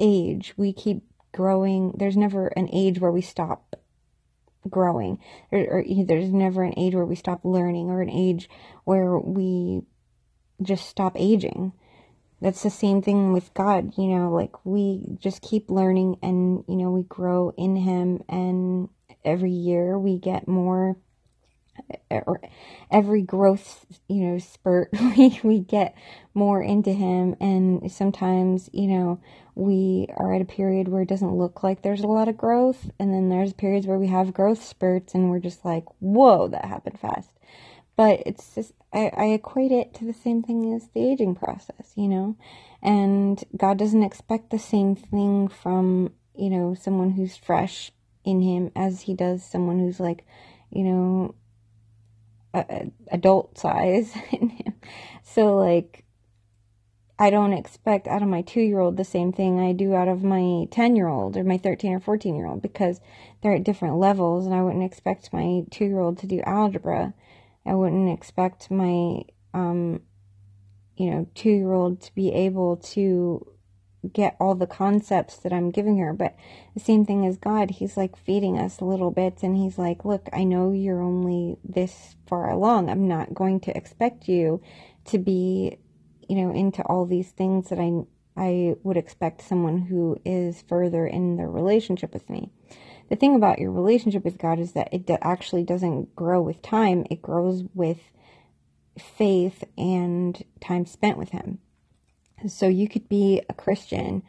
age, 0.00 0.54
we 0.56 0.72
keep 0.72 1.04
growing. 1.32 1.92
There's 1.96 2.16
never 2.16 2.48
an 2.48 2.68
age 2.72 2.98
where 2.98 3.12
we 3.12 3.20
stop 3.20 3.76
growing, 4.68 5.18
or, 5.52 5.60
or 5.60 5.84
there's 6.04 6.32
never 6.32 6.62
an 6.62 6.74
age 6.78 6.94
where 6.94 7.04
we 7.04 7.16
stop 7.16 7.44
learning, 7.44 7.90
or 7.90 8.00
an 8.00 8.10
age 8.10 8.48
where 8.84 9.18
we 9.18 9.82
just 10.62 10.88
stop 10.88 11.12
aging 11.16 11.72
that's 12.44 12.62
the 12.62 12.68
same 12.68 13.00
thing 13.00 13.32
with 13.32 13.54
God, 13.54 13.94
you 13.96 14.06
know, 14.06 14.30
like 14.30 14.66
we 14.66 15.16
just 15.18 15.40
keep 15.40 15.70
learning 15.70 16.18
and, 16.22 16.62
you 16.68 16.76
know, 16.76 16.90
we 16.90 17.04
grow 17.04 17.54
in 17.56 17.74
Him 17.74 18.22
and 18.28 18.90
every 19.24 19.50
year 19.50 19.98
we 19.98 20.18
get 20.18 20.46
more 20.46 20.98
or 22.10 22.42
every 22.90 23.22
growth, 23.22 23.86
you 24.08 24.26
know, 24.26 24.38
spurt 24.38 24.90
we, 25.16 25.40
we 25.42 25.58
get 25.58 25.96
more 26.34 26.62
into 26.62 26.92
him 26.92 27.34
and 27.40 27.90
sometimes, 27.90 28.68
you 28.72 28.88
know, 28.88 29.20
we 29.54 30.06
are 30.16 30.34
at 30.34 30.42
a 30.42 30.44
period 30.44 30.88
where 30.88 31.02
it 31.02 31.08
doesn't 31.08 31.34
look 31.34 31.62
like 31.62 31.82
there's 31.82 32.02
a 32.02 32.06
lot 32.06 32.28
of 32.28 32.36
growth 32.36 32.90
and 33.00 33.12
then 33.12 33.30
there's 33.30 33.52
periods 33.54 33.86
where 33.86 33.98
we 33.98 34.08
have 34.08 34.34
growth 34.34 34.62
spurts 34.62 35.14
and 35.14 35.30
we're 35.30 35.40
just 35.40 35.64
like, 35.64 35.84
"Whoa, 35.98 36.48
that 36.48 36.66
happened 36.66 37.00
fast." 37.00 37.33
But 37.96 38.22
it's 38.26 38.54
just, 38.54 38.72
I, 38.92 39.10
I 39.16 39.24
equate 39.26 39.72
it 39.72 39.94
to 39.94 40.04
the 40.04 40.12
same 40.12 40.42
thing 40.42 40.74
as 40.74 40.88
the 40.94 41.08
aging 41.08 41.36
process, 41.36 41.92
you 41.94 42.08
know? 42.08 42.36
And 42.82 43.42
God 43.56 43.78
doesn't 43.78 44.02
expect 44.02 44.50
the 44.50 44.58
same 44.58 44.96
thing 44.96 45.48
from, 45.48 46.12
you 46.36 46.50
know, 46.50 46.74
someone 46.74 47.12
who's 47.12 47.36
fresh 47.36 47.92
in 48.24 48.40
Him 48.40 48.72
as 48.74 49.02
He 49.02 49.14
does 49.14 49.44
someone 49.44 49.78
who's 49.78 50.00
like, 50.00 50.26
you 50.70 50.82
know, 50.82 51.34
adult 53.10 53.58
size 53.58 54.12
in 54.32 54.50
Him. 54.50 54.74
So, 55.22 55.56
like, 55.56 56.04
I 57.16 57.30
don't 57.30 57.52
expect 57.52 58.08
out 58.08 58.22
of 58.22 58.28
my 58.28 58.42
two 58.42 58.60
year 58.60 58.80
old 58.80 58.96
the 58.96 59.04
same 59.04 59.32
thing 59.32 59.60
I 59.60 59.72
do 59.72 59.94
out 59.94 60.08
of 60.08 60.24
my 60.24 60.66
10 60.72 60.96
year 60.96 61.06
old 61.06 61.36
or 61.36 61.44
my 61.44 61.58
13 61.58 61.92
or 61.92 62.00
14 62.00 62.34
year 62.34 62.46
old 62.46 62.60
because 62.60 63.00
they're 63.40 63.54
at 63.54 63.62
different 63.62 63.98
levels, 63.98 64.46
and 64.46 64.54
I 64.54 64.62
wouldn't 64.62 64.84
expect 64.84 65.32
my 65.32 65.62
two 65.70 65.84
year 65.84 66.00
old 66.00 66.18
to 66.18 66.26
do 66.26 66.40
algebra 66.44 67.14
I 67.66 67.74
wouldn't 67.74 68.10
expect 68.10 68.70
my, 68.70 69.22
um, 69.52 70.02
you 70.96 71.10
know, 71.10 71.26
two 71.34 71.50
year 71.50 71.72
old 71.72 72.00
to 72.02 72.14
be 72.14 72.32
able 72.32 72.76
to 72.76 73.46
get 74.12 74.36
all 74.38 74.54
the 74.54 74.66
concepts 74.66 75.36
that 75.38 75.52
I'm 75.52 75.70
giving 75.70 75.98
her. 75.98 76.12
But 76.12 76.36
the 76.74 76.80
same 76.80 77.04
thing 77.04 77.26
as 77.26 77.36
God, 77.36 77.70
He's 77.70 77.96
like 77.96 78.16
feeding 78.16 78.58
us 78.58 78.82
little 78.82 79.10
bits 79.10 79.42
and 79.42 79.56
He's 79.56 79.78
like, 79.78 80.04
look, 80.04 80.28
I 80.32 80.44
know 80.44 80.72
you're 80.72 81.02
only 81.02 81.56
this 81.64 82.16
far 82.26 82.50
along. 82.50 82.90
I'm 82.90 83.08
not 83.08 83.34
going 83.34 83.60
to 83.60 83.76
expect 83.76 84.28
you 84.28 84.60
to 85.06 85.18
be, 85.18 85.78
you 86.28 86.36
know, 86.36 86.52
into 86.52 86.82
all 86.82 87.06
these 87.06 87.30
things 87.30 87.70
that 87.70 87.78
I, 87.78 88.02
I 88.36 88.74
would 88.82 88.96
expect 88.96 89.42
someone 89.42 89.78
who 89.78 90.18
is 90.24 90.62
further 90.62 91.06
in 91.06 91.36
their 91.36 91.50
relationship 91.50 92.12
with 92.12 92.28
me. 92.28 92.50
The 93.10 93.16
thing 93.16 93.36
about 93.36 93.58
your 93.58 93.70
relationship 93.70 94.24
with 94.24 94.38
God 94.38 94.58
is 94.58 94.72
that 94.72 94.92
it 94.92 95.08
actually 95.20 95.64
doesn't 95.64 96.16
grow 96.16 96.40
with 96.40 96.62
time, 96.62 97.06
it 97.10 97.22
grows 97.22 97.64
with 97.74 97.98
faith 98.98 99.64
and 99.76 100.42
time 100.60 100.86
spent 100.86 101.18
with 101.18 101.30
Him. 101.30 101.58
So 102.46 102.66
you 102.66 102.88
could 102.88 103.08
be 103.08 103.42
a 103.48 103.54
Christian, 103.54 104.22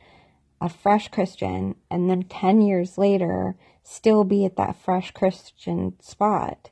a 0.62 0.70
fresh 0.70 1.10
Christian, 1.10 1.76
and 1.90 2.10
then 2.10 2.24
10 2.24 2.62
years 2.62 2.98
later 2.98 3.56
still 3.84 4.24
be 4.24 4.46
at 4.46 4.56
that 4.58 4.76
fresh 4.76 5.12
Christian 5.12 5.94
spot. 6.02 6.72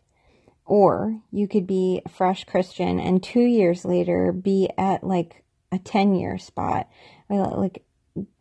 Or 0.65 1.19
you 1.31 1.47
could 1.47 1.67
be 1.67 2.01
a 2.05 2.09
fresh 2.09 2.45
Christian 2.45 2.99
and 2.99 3.21
two 3.21 3.41
years 3.41 3.85
later 3.85 4.31
be 4.31 4.69
at 4.77 5.03
like 5.03 5.43
a 5.71 5.77
10 5.77 6.15
year 6.15 6.37
spot. 6.37 6.89
Like 7.29 7.83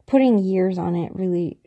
putting 0.07 0.39
years 0.39 0.79
on 0.79 0.95
it 0.95 1.15
really 1.15 1.59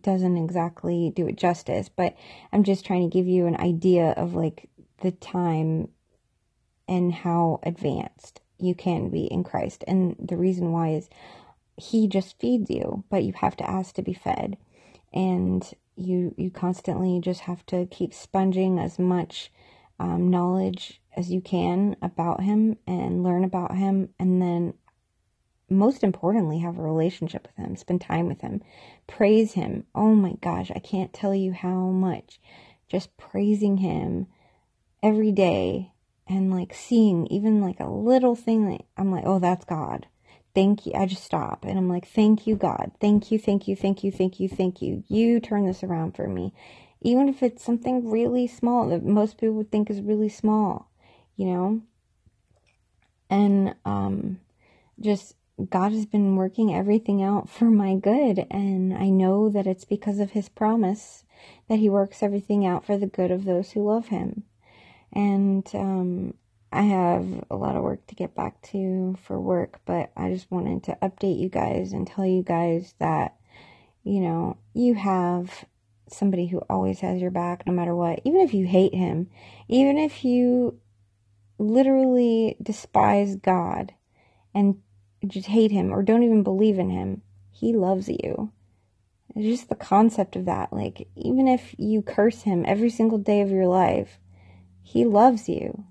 doesn't 0.00 0.36
exactly 0.36 1.12
do 1.14 1.26
it 1.26 1.36
justice, 1.36 1.88
but 1.88 2.16
I'm 2.52 2.64
just 2.64 2.84
trying 2.86 3.08
to 3.08 3.12
give 3.12 3.26
you 3.26 3.46
an 3.46 3.56
idea 3.56 4.10
of 4.10 4.34
like 4.34 4.68
the 5.00 5.10
time 5.10 5.88
and 6.88 7.12
how 7.12 7.60
advanced 7.62 8.40
you 8.58 8.74
can 8.74 9.10
be 9.10 9.24
in 9.24 9.44
Christ. 9.44 9.84
And 9.86 10.16
the 10.18 10.36
reason 10.36 10.72
why 10.72 10.90
is 10.90 11.08
he 11.76 12.06
just 12.06 12.38
feeds 12.38 12.70
you, 12.70 13.04
but 13.10 13.24
you 13.24 13.32
have 13.34 13.56
to 13.56 13.68
ask 13.68 13.94
to 13.96 14.02
be 14.02 14.14
fed. 14.14 14.56
And 15.12 15.68
you 15.96 16.34
you 16.38 16.50
constantly 16.50 17.20
just 17.20 17.42
have 17.42 17.64
to 17.66 17.86
keep 17.86 18.14
sponging 18.14 18.78
as 18.78 18.98
much 18.98 19.52
um, 20.00 20.30
knowledge 20.30 21.00
as 21.16 21.30
you 21.30 21.40
can 21.40 21.96
about 22.00 22.42
him 22.42 22.76
and 22.86 23.22
learn 23.22 23.44
about 23.44 23.76
him 23.76 24.08
and 24.18 24.40
then 24.40 24.74
most 25.72 26.04
importantly 26.04 26.58
have 26.58 26.78
a 26.78 26.82
relationship 26.82 27.46
with 27.46 27.64
him 27.64 27.76
spend 27.76 28.00
time 28.00 28.28
with 28.28 28.40
him 28.40 28.62
praise 29.06 29.52
him 29.52 29.84
oh 29.94 30.14
my 30.14 30.34
gosh 30.40 30.70
i 30.74 30.78
can't 30.78 31.12
tell 31.12 31.34
you 31.34 31.52
how 31.52 31.86
much 31.88 32.40
just 32.88 33.16
praising 33.16 33.78
him 33.78 34.26
every 35.02 35.32
day 35.32 35.90
and 36.28 36.50
like 36.50 36.72
seeing 36.72 37.26
even 37.26 37.60
like 37.60 37.80
a 37.80 37.90
little 37.90 38.36
thing 38.36 38.70
that 38.70 38.82
I'm 38.96 39.10
like, 39.10 39.24
oh, 39.26 39.38
that's 39.38 39.64
God. 39.64 40.06
Thank 40.54 40.86
you. 40.86 40.92
I 40.94 41.06
just 41.06 41.24
stop 41.24 41.64
and 41.64 41.78
I'm 41.78 41.88
like, 41.88 42.06
thank 42.06 42.46
you, 42.46 42.56
God. 42.56 42.92
Thank 43.00 43.30
you, 43.30 43.38
thank 43.38 43.66
you, 43.66 43.74
thank 43.74 44.04
you, 44.04 44.12
thank 44.12 44.38
you, 44.38 44.48
thank 44.48 44.82
you. 44.82 45.02
You 45.08 45.40
turn 45.40 45.66
this 45.66 45.82
around 45.82 46.14
for 46.14 46.28
me. 46.28 46.52
Even 47.00 47.28
if 47.28 47.42
it's 47.42 47.64
something 47.64 48.10
really 48.10 48.46
small 48.46 48.88
that 48.88 49.04
most 49.04 49.38
people 49.38 49.54
would 49.54 49.72
think 49.72 49.90
is 49.90 50.00
really 50.00 50.28
small, 50.28 50.90
you 51.36 51.46
know? 51.46 51.80
And 53.28 53.74
um, 53.84 54.40
just 55.00 55.34
God 55.68 55.92
has 55.92 56.06
been 56.06 56.36
working 56.36 56.74
everything 56.74 57.22
out 57.22 57.48
for 57.48 57.66
my 57.66 57.94
good. 57.94 58.46
And 58.50 58.94
I 58.94 59.08
know 59.08 59.48
that 59.48 59.66
it's 59.66 59.84
because 59.84 60.18
of 60.18 60.32
his 60.32 60.48
promise 60.48 61.24
that 61.68 61.78
he 61.78 61.88
works 61.88 62.22
everything 62.22 62.66
out 62.66 62.84
for 62.84 62.96
the 62.96 63.06
good 63.06 63.30
of 63.30 63.44
those 63.44 63.72
who 63.72 63.86
love 63.86 64.08
him. 64.08 64.44
And 65.12 65.68
um, 65.74 66.34
I 66.72 66.82
have 66.82 67.44
a 67.50 67.56
lot 67.56 67.76
of 67.76 67.82
work 67.82 68.06
to 68.06 68.14
get 68.14 68.34
back 68.34 68.62
to 68.62 69.16
for 69.22 69.38
work, 69.38 69.80
but 69.84 70.10
I 70.16 70.30
just 70.30 70.50
wanted 70.50 70.82
to 70.84 70.98
update 71.02 71.38
you 71.38 71.48
guys 71.48 71.92
and 71.92 72.06
tell 72.06 72.24
you 72.24 72.42
guys 72.42 72.94
that, 72.98 73.36
you 74.04 74.20
know, 74.20 74.56
you 74.72 74.94
have 74.94 75.66
somebody 76.08 76.46
who 76.46 76.58
always 76.70 77.00
has 77.00 77.20
your 77.20 77.30
back 77.30 77.66
no 77.66 77.72
matter 77.72 77.94
what. 77.94 78.20
Even 78.24 78.40
if 78.40 78.54
you 78.54 78.66
hate 78.66 78.94
him, 78.94 79.28
even 79.68 79.98
if 79.98 80.24
you 80.24 80.78
literally 81.58 82.56
despise 82.62 83.36
God 83.36 83.92
and 84.54 84.80
just 85.26 85.48
hate 85.48 85.70
him 85.70 85.92
or 85.92 86.02
don't 86.02 86.22
even 86.22 86.42
believe 86.42 86.78
in 86.78 86.90
him, 86.90 87.22
he 87.50 87.72
loves 87.72 88.08
you. 88.08 88.52
It's 89.34 89.46
just 89.46 89.68
the 89.68 89.74
concept 89.74 90.36
of 90.36 90.44
that. 90.44 90.72
Like, 90.72 91.08
even 91.16 91.48
if 91.48 91.74
you 91.78 92.02
curse 92.02 92.42
him 92.42 92.64
every 92.66 92.90
single 92.90 93.18
day 93.18 93.40
of 93.40 93.50
your 93.50 93.66
life, 93.66 94.18
he 94.82 95.04
loves 95.04 95.48
you 95.48 95.84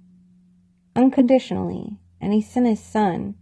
unconditionally, 0.96 1.98
and 2.20 2.34
He 2.34 2.42
sent 2.42 2.68
His 2.68 2.82
Son 2.82 3.36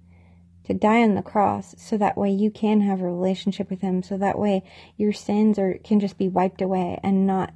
to 0.65 0.73
die 0.73 1.01
on 1.01 1.15
the 1.15 1.21
cross 1.21 1.73
so 1.77 1.97
that 1.97 2.17
way 2.17 2.29
you 2.29 2.51
can 2.51 2.81
have 2.81 3.01
a 3.01 3.05
relationship 3.05 3.69
with 3.69 3.81
Him, 3.81 4.03
so 4.03 4.17
that 4.17 4.39
way 4.39 4.63
your 4.97 5.13
sins 5.13 5.57
are 5.57 5.79
can 5.83 5.99
just 5.99 6.17
be 6.17 6.27
wiped 6.27 6.61
away 6.61 6.99
and 7.03 7.25
not 7.25 7.53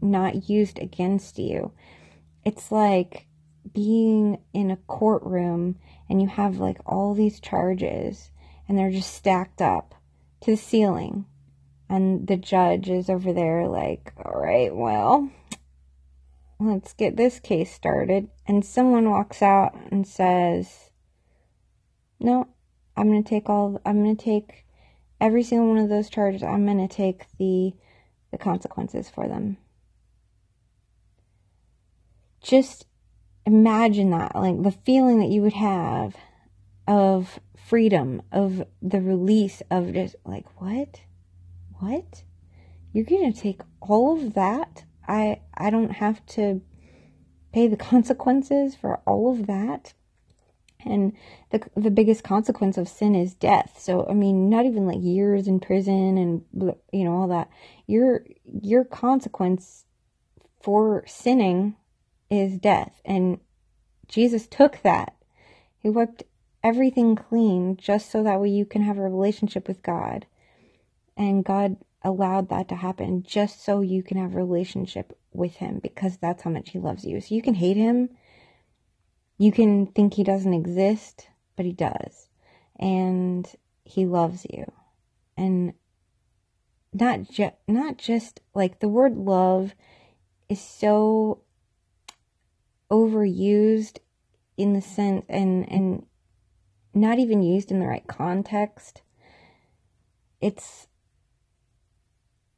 not 0.00 0.48
used 0.48 0.78
against 0.78 1.38
you. 1.38 1.72
It's 2.44 2.70
like 2.70 3.26
being 3.72 4.38
in 4.52 4.70
a 4.70 4.76
courtroom 4.76 5.76
and 6.08 6.20
you 6.20 6.28
have 6.28 6.58
like 6.58 6.78
all 6.86 7.14
these 7.14 7.40
charges 7.40 8.30
and 8.68 8.78
they're 8.78 8.90
just 8.90 9.14
stacked 9.14 9.60
up 9.60 9.94
to 10.40 10.52
the 10.52 10.56
ceiling 10.56 11.26
and 11.88 12.26
the 12.26 12.36
judge 12.36 12.88
is 12.88 13.08
over 13.08 13.32
there 13.32 13.66
like 13.66 14.12
all 14.24 14.40
right 14.40 14.74
well 14.74 15.30
let's 16.58 16.92
get 16.92 17.16
this 17.16 17.38
case 17.40 17.72
started. 17.72 18.28
And 18.46 18.64
someone 18.64 19.10
walks 19.10 19.42
out 19.42 19.74
and 19.90 20.06
says, 20.06 20.90
no, 22.18 22.48
I'm 22.96 23.08
going 23.08 23.22
to 23.22 23.28
take 23.28 23.48
all, 23.48 23.80
I'm 23.84 24.02
going 24.02 24.16
to 24.16 24.24
take 24.24 24.66
every 25.20 25.42
single 25.42 25.68
one 25.68 25.78
of 25.78 25.88
those 25.88 26.08
charges. 26.08 26.42
I'm 26.42 26.64
going 26.64 26.86
to 26.86 26.94
take 26.94 27.24
the, 27.38 27.74
the 28.30 28.38
consequences 28.38 29.10
for 29.10 29.28
them. 29.28 29.58
Just 32.42 32.86
imagine 33.46 34.10
that, 34.10 34.34
like 34.34 34.62
the 34.62 34.76
feeling 34.84 35.20
that 35.20 35.30
you 35.30 35.40
would 35.42 35.54
have 35.54 36.16
of 36.86 37.40
freedom, 37.56 38.22
of 38.30 38.64
the 38.82 39.00
release 39.00 39.62
of 39.70 39.92
just 39.94 40.16
like, 40.24 40.60
what? 40.60 41.00
What? 41.78 42.22
You're 42.92 43.04
going 43.04 43.32
to 43.32 43.40
take 43.40 43.60
all 43.80 44.16
of 44.16 44.34
that 44.34 44.84
I 45.08 45.40
I 45.54 45.70
don't 45.70 45.92
have 45.92 46.24
to 46.26 46.62
pay 47.52 47.68
the 47.68 47.76
consequences 47.76 48.74
for 48.74 48.96
all 49.06 49.32
of 49.32 49.46
that. 49.46 49.94
And 50.84 51.14
the 51.50 51.62
the 51.76 51.90
biggest 51.90 52.22
consequence 52.22 52.78
of 52.78 52.88
sin 52.88 53.14
is 53.14 53.34
death. 53.34 53.76
So 53.80 54.06
I 54.08 54.14
mean, 54.14 54.48
not 54.48 54.66
even 54.66 54.86
like 54.86 55.02
years 55.02 55.48
in 55.48 55.60
prison 55.60 56.16
and 56.18 56.74
you 56.92 57.04
know 57.04 57.16
all 57.16 57.28
that. 57.28 57.48
Your 57.86 58.24
your 58.44 58.84
consequence 58.84 59.84
for 60.60 61.04
sinning 61.06 61.76
is 62.30 62.58
death, 62.58 63.00
and 63.04 63.40
Jesus 64.08 64.46
took 64.46 64.82
that. 64.82 65.14
He 65.78 65.90
wiped 65.90 66.24
everything 66.62 67.14
clean 67.14 67.76
just 67.76 68.10
so 68.10 68.22
that 68.22 68.40
way 68.40 68.48
you 68.48 68.64
can 68.64 68.82
have 68.82 68.98
a 68.98 69.02
relationship 69.02 69.68
with 69.68 69.82
God. 69.82 70.26
And 71.16 71.44
God 71.44 71.76
allowed 72.02 72.48
that 72.48 72.68
to 72.68 72.76
happen 72.76 73.22
just 73.22 73.64
so 73.64 73.80
you 73.80 74.02
can 74.02 74.16
have 74.16 74.34
a 74.34 74.38
relationship 74.38 75.16
with 75.32 75.56
him 75.56 75.80
because 75.82 76.16
that's 76.16 76.42
how 76.42 76.50
much 76.50 76.70
he 76.70 76.78
loves 76.78 77.04
you. 77.04 77.20
So 77.20 77.34
you 77.34 77.42
can 77.42 77.54
hate 77.54 77.76
him. 77.76 78.10
You 79.38 79.52
can 79.52 79.86
think 79.86 80.14
he 80.14 80.24
doesn't 80.24 80.54
exist, 80.54 81.28
but 81.56 81.66
he 81.66 81.72
does. 81.72 82.28
And 82.78 83.48
he 83.84 84.06
loves 84.06 84.46
you. 84.50 84.70
And 85.36 85.74
not 86.92 87.30
just 87.30 87.54
not 87.68 87.98
just 87.98 88.40
like 88.54 88.80
the 88.80 88.88
word 88.88 89.16
love 89.16 89.74
is 90.48 90.60
so 90.60 91.42
overused 92.90 93.98
in 94.56 94.72
the 94.72 94.80
sense 94.80 95.24
and 95.28 95.70
and 95.70 96.06
not 96.94 97.18
even 97.18 97.42
used 97.42 97.70
in 97.70 97.80
the 97.80 97.86
right 97.86 98.06
context. 98.06 99.02
It's 100.40 100.86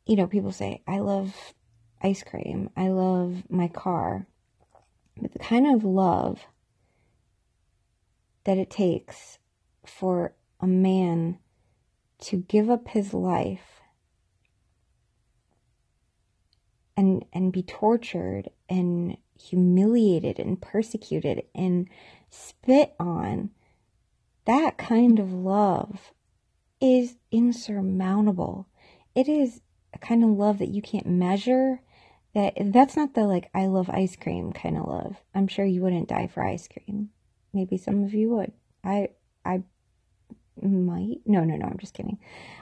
you 0.06 0.16
know, 0.16 0.26
people 0.26 0.52
say, 0.52 0.82
I 0.86 1.00
love 1.00 1.54
ice 2.02 2.22
cream, 2.22 2.70
I 2.76 2.88
love 2.88 3.44
my 3.50 3.68
car. 3.68 4.26
But 5.20 5.32
the 5.32 5.38
kind 5.38 5.66
of 5.66 5.84
love 5.84 6.46
that 8.44 8.56
it 8.56 8.70
takes 8.70 9.38
for 9.84 10.34
a 10.60 10.66
man 10.66 11.38
to 12.20 12.38
give 12.38 12.70
up 12.70 12.88
his 12.88 13.12
life 13.12 13.80
and 16.96 17.24
and 17.32 17.52
be 17.52 17.62
tortured 17.62 18.48
and 18.68 19.16
humiliated 19.40 20.38
and 20.38 20.60
persecuted 20.60 21.44
and 21.54 21.88
spit 22.30 22.94
on 22.98 23.50
that 24.44 24.76
kind 24.78 25.18
of 25.18 25.32
love 25.32 26.12
is 26.80 27.16
insurmountable 27.30 28.66
it 29.18 29.28
is 29.28 29.60
a 29.92 29.98
kind 29.98 30.22
of 30.22 30.30
love 30.30 30.58
that 30.58 30.68
you 30.68 30.80
can't 30.80 31.06
measure, 31.06 31.80
that 32.34 32.54
that's 32.66 32.96
not 32.96 33.14
the 33.14 33.22
like 33.22 33.50
I 33.52 33.66
love 33.66 33.90
ice 33.90 34.14
cream 34.14 34.52
kind 34.52 34.76
of 34.76 34.86
love. 34.86 35.16
I'm 35.34 35.48
sure 35.48 35.64
you 35.64 35.82
wouldn't 35.82 36.08
die 36.08 36.28
for 36.28 36.44
ice 36.44 36.68
cream. 36.68 37.10
Maybe 37.52 37.78
some 37.78 38.04
of 38.04 38.14
you 38.14 38.30
would. 38.30 38.52
I 38.84 39.08
I 39.44 39.62
might. 40.62 41.22
No, 41.26 41.42
no, 41.42 41.56
no. 41.56 41.66
I'm 41.66 41.78
just 41.78 41.94
kidding. 41.94 42.18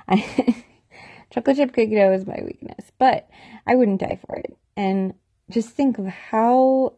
I, 0.08 0.64
chocolate 1.30 1.56
chip 1.56 1.74
cookie 1.74 1.94
dough 1.94 2.12
is 2.12 2.26
my 2.26 2.40
weakness, 2.42 2.90
but 2.98 3.28
I 3.66 3.74
wouldn't 3.74 4.00
die 4.00 4.18
for 4.26 4.36
it. 4.36 4.56
And 4.78 5.12
just 5.50 5.70
think 5.70 5.98
of 5.98 6.06
how 6.06 6.94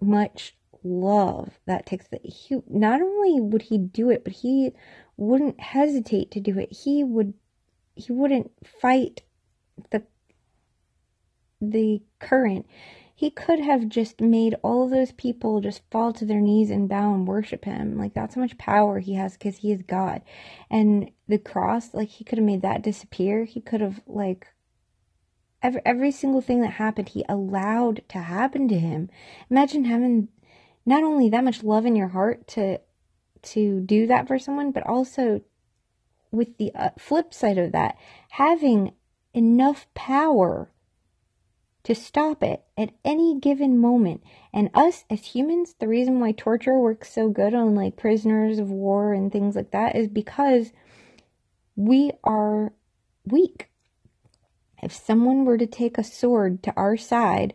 much 0.00 0.56
love 0.84 1.58
that 1.66 1.86
takes. 1.86 2.08
That 2.08 2.24
he 2.24 2.58
not 2.68 3.00
only 3.02 3.40
would 3.40 3.62
he 3.62 3.78
do 3.78 4.10
it, 4.10 4.24
but 4.24 4.32
he 4.32 4.72
wouldn't 5.16 5.60
hesitate 5.60 6.30
to 6.32 6.40
do 6.40 6.58
it. 6.58 6.72
He 6.72 7.04
would. 7.04 7.34
He 7.94 8.12
wouldn't 8.12 8.52
fight 8.64 9.22
the 9.90 10.04
the 11.60 12.02
current. 12.20 12.66
He 13.14 13.30
could 13.30 13.58
have 13.58 13.88
just 13.88 14.20
made 14.20 14.54
all 14.62 14.84
of 14.84 14.90
those 14.90 15.10
people 15.10 15.60
just 15.60 15.82
fall 15.90 16.12
to 16.12 16.24
their 16.24 16.40
knees 16.40 16.70
and 16.70 16.88
bow 16.88 17.12
and 17.12 17.26
worship 17.26 17.64
him. 17.64 17.98
Like 17.98 18.14
that's 18.14 18.36
how 18.36 18.40
much 18.40 18.58
power 18.58 19.00
he 19.00 19.14
has 19.14 19.32
because 19.32 19.56
he 19.56 19.72
is 19.72 19.82
God. 19.82 20.22
And 20.70 21.10
the 21.26 21.38
cross, 21.38 21.92
like 21.92 22.10
he 22.10 22.22
could 22.22 22.38
have 22.38 22.44
made 22.46 22.62
that 22.62 22.82
disappear. 22.82 23.44
He 23.44 23.60
could 23.60 23.80
have 23.80 24.00
like 24.06 24.46
every 25.62 25.80
every 25.84 26.10
single 26.10 26.40
thing 26.40 26.60
that 26.62 26.72
happened, 26.72 27.10
he 27.10 27.24
allowed 27.28 28.02
to 28.08 28.18
happen 28.18 28.68
to 28.68 28.78
him. 28.78 29.10
Imagine 29.50 29.84
having 29.84 30.28
not 30.86 31.02
only 31.02 31.28
that 31.28 31.44
much 31.44 31.62
love 31.62 31.86
in 31.86 31.96
your 31.96 32.08
heart 32.08 32.46
to 32.48 32.78
to 33.42 33.80
do 33.80 34.06
that 34.06 34.26
for 34.26 34.38
someone, 34.38 34.72
but 34.72 34.86
also 34.86 35.42
with 36.30 36.58
the 36.58 36.74
uh, 36.74 36.90
flip 36.98 37.32
side 37.32 37.58
of 37.58 37.72
that, 37.72 37.96
having 38.30 38.92
enough 39.32 39.86
power 39.94 40.70
to 41.84 41.94
stop 41.94 42.42
it 42.42 42.64
at 42.76 42.90
any 43.04 43.38
given 43.38 43.78
moment. 43.78 44.22
And 44.52 44.70
us 44.74 45.04
as 45.08 45.24
humans, 45.24 45.74
the 45.78 45.88
reason 45.88 46.20
why 46.20 46.32
torture 46.32 46.78
works 46.78 47.12
so 47.12 47.30
good 47.30 47.54
on 47.54 47.74
like 47.74 47.96
prisoners 47.96 48.58
of 48.58 48.70
war 48.70 49.14
and 49.14 49.32
things 49.32 49.56
like 49.56 49.70
that 49.70 49.96
is 49.96 50.08
because 50.08 50.72
we 51.76 52.12
are 52.24 52.72
weak. 53.24 53.70
If 54.82 54.92
someone 54.92 55.44
were 55.44 55.58
to 55.58 55.66
take 55.66 55.98
a 55.98 56.04
sword 56.04 56.62
to 56.64 56.72
our 56.76 56.96
side, 56.96 57.54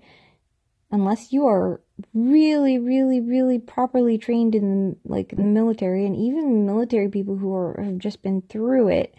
unless 0.92 1.32
you 1.32 1.46
are 1.48 1.82
really, 2.14 2.78
really, 2.78 3.22
really 3.22 3.60
properly 3.60 4.18
trained 4.18 4.56
in 4.56 4.90
the, 4.90 4.98
like 5.06 5.30
the 5.36 5.44
military, 5.44 6.06
and 6.06 6.16
even 6.16 6.66
military 6.66 7.10
people 7.10 7.38
who 7.38 7.54
are 7.54 7.82
have 7.84 7.98
just 7.98 8.22
been 8.22 8.42
through 8.42 8.90
it, 8.90 9.16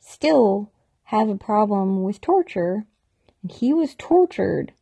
still 0.00 0.72
have 1.04 1.28
a 1.28 1.36
problem 1.36 2.02
with 2.02 2.20
torture 2.20 2.86
and 3.44 3.52
he 3.52 3.74
was 3.74 3.94
tortured 3.96 4.72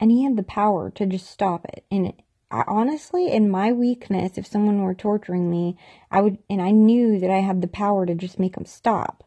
and 0.00 0.10
he 0.10 0.24
had 0.24 0.36
the 0.36 0.42
power 0.42 0.90
to 0.90 1.06
just 1.06 1.30
stop 1.30 1.64
it. 1.64 1.84
And 1.90 2.12
I, 2.50 2.64
honestly, 2.66 3.30
in 3.30 3.48
my 3.48 3.70
weakness, 3.70 4.36
if 4.36 4.48
someone 4.48 4.82
were 4.82 4.94
torturing 4.94 5.48
me, 5.48 5.78
I 6.10 6.20
would, 6.20 6.38
and 6.50 6.60
I 6.60 6.72
knew 6.72 7.20
that 7.20 7.30
I 7.30 7.38
had 7.38 7.62
the 7.62 7.68
power 7.68 8.04
to 8.04 8.14
just 8.16 8.40
make 8.40 8.56
them 8.56 8.64
stop, 8.64 9.22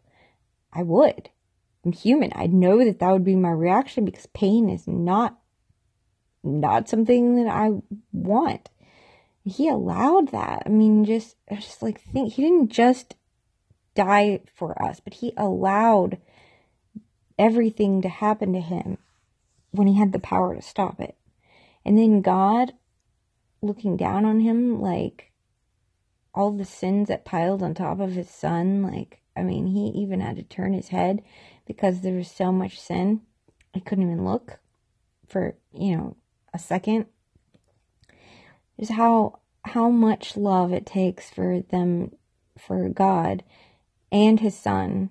I 0.74 0.84
would. 0.84 1.30
I'm 1.86 1.92
human. 1.92 2.32
I 2.36 2.48
know 2.48 2.84
that 2.84 3.00
that 3.00 3.12
would 3.12 3.24
be 3.24 3.36
my 3.36 3.52
reaction 3.52 4.06
because 4.06 4.26
pain 4.28 4.70
is 4.70 4.88
not, 4.88 5.38
not 6.44 6.90
something 6.90 7.36
that 7.36 7.48
I 7.48 7.70
want. 8.12 8.70
He 9.44 9.70
allowed 9.70 10.30
that. 10.30 10.64
I 10.66 10.70
mean, 10.70 11.06
just, 11.06 11.36
just 11.54 11.84
like 11.84 12.02
think, 12.02 12.34
he 12.34 12.42
didn't 12.42 12.70
just 12.70 13.16
die 13.94 14.42
for 14.54 14.82
us, 14.82 15.00
but 15.00 15.14
he 15.16 15.34
allowed 15.38 16.18
everything 17.38 18.02
to 18.02 18.10
happen 18.10 18.54
to 18.54 18.62
him 18.62 18.98
when 19.72 19.88
he 19.88 20.00
had 20.00 20.12
the 20.12 20.20
power 20.20 20.56
to 20.56 20.62
stop 20.62 21.00
it. 21.00 21.16
And 21.86 21.98
then 21.98 22.22
God 22.22 22.74
looking 23.62 23.96
down 23.96 24.26
on 24.26 24.40
him, 24.40 24.82
like 24.82 25.32
all 26.34 26.52
the 26.52 26.66
sins 26.66 27.10
that 27.10 27.26
piled 27.26 27.62
on 27.62 27.76
top 27.76 28.00
of 28.00 28.14
his 28.14 28.30
son, 28.30 28.82
like, 28.82 29.22
I 29.38 29.44
mean, 29.44 29.68
he 29.68 29.88
even 29.90 30.22
had 30.22 30.38
to 30.38 30.44
turn 30.44 30.74
his 30.74 30.88
head 30.88 31.22
because 31.66 32.02
there 32.02 32.16
was 32.16 32.30
so 32.30 32.52
much 32.52 32.80
sin. 32.80 33.22
I 33.76 33.80
couldn't 33.80 34.06
even 34.06 34.26
look 34.26 34.60
for, 35.28 35.56
you 35.74 35.96
know, 35.96 36.18
a 36.54 36.60
second. 36.60 37.06
Just 38.80 38.94
how 38.94 39.40
how 39.64 39.90
much 39.90 40.38
love 40.38 40.72
it 40.72 40.86
takes 40.86 41.30
for 41.30 41.62
them 41.62 42.12
for 42.58 42.88
God 42.90 43.44
and 44.12 44.40
his 44.40 44.58
son 44.58 45.10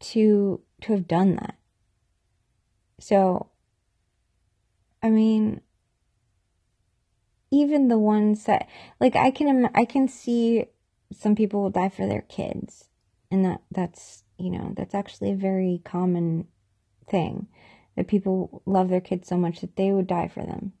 to 0.00 0.60
to 0.82 0.92
have 0.92 1.08
done 1.08 1.36
that. 1.36 1.56
So, 2.98 3.48
I 5.02 5.10
mean, 5.10 5.60
even 7.50 7.88
the 7.88 7.98
ones 7.98 8.44
that, 8.44 8.68
like, 9.00 9.16
I 9.16 9.30
can, 9.30 9.70
I 9.74 9.84
can 9.84 10.08
see 10.08 10.66
some 11.12 11.34
people 11.36 11.62
will 11.62 11.70
die 11.70 11.88
for 11.88 12.06
their 12.06 12.22
kids. 12.22 12.88
And 13.30 13.44
that, 13.44 13.62
that's, 13.70 14.23
you 14.38 14.50
know, 14.50 14.72
that's 14.76 14.94
actually 14.94 15.30
a 15.32 15.36
very 15.36 15.80
common 15.84 16.46
thing 17.08 17.48
that 17.96 18.08
people 18.08 18.62
love 18.66 18.88
their 18.88 19.00
kids 19.00 19.28
so 19.28 19.36
much 19.36 19.60
that 19.60 19.76
they 19.76 19.92
would 19.92 20.06
die 20.06 20.28
for 20.28 20.42
them. 20.42 20.72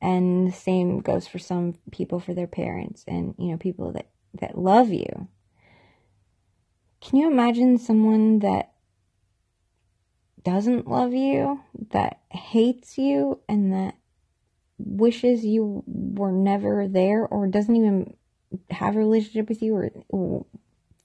And 0.00 0.46
the 0.46 0.52
same 0.52 1.00
goes 1.00 1.26
for 1.26 1.38
some 1.38 1.74
people 1.90 2.20
for 2.20 2.34
their 2.34 2.46
parents 2.46 3.04
and, 3.08 3.34
you 3.38 3.48
know, 3.48 3.56
people 3.56 3.92
that, 3.92 4.08
that 4.40 4.58
love 4.58 4.90
you. 4.90 5.28
Can 7.00 7.18
you 7.18 7.30
imagine 7.30 7.78
someone 7.78 8.40
that 8.40 8.72
doesn't 10.42 10.86
love 10.86 11.14
you, 11.14 11.60
that 11.90 12.20
hates 12.30 12.98
you, 12.98 13.40
and 13.48 13.72
that 13.72 13.96
wishes 14.78 15.44
you 15.44 15.82
were 15.86 16.32
never 16.32 16.86
there 16.86 17.26
or 17.26 17.46
doesn't 17.46 17.76
even 17.76 18.14
have 18.70 18.96
a 18.96 18.98
relationship 18.98 19.48
with 19.48 19.62
you 19.62 19.90
or, 20.08 20.46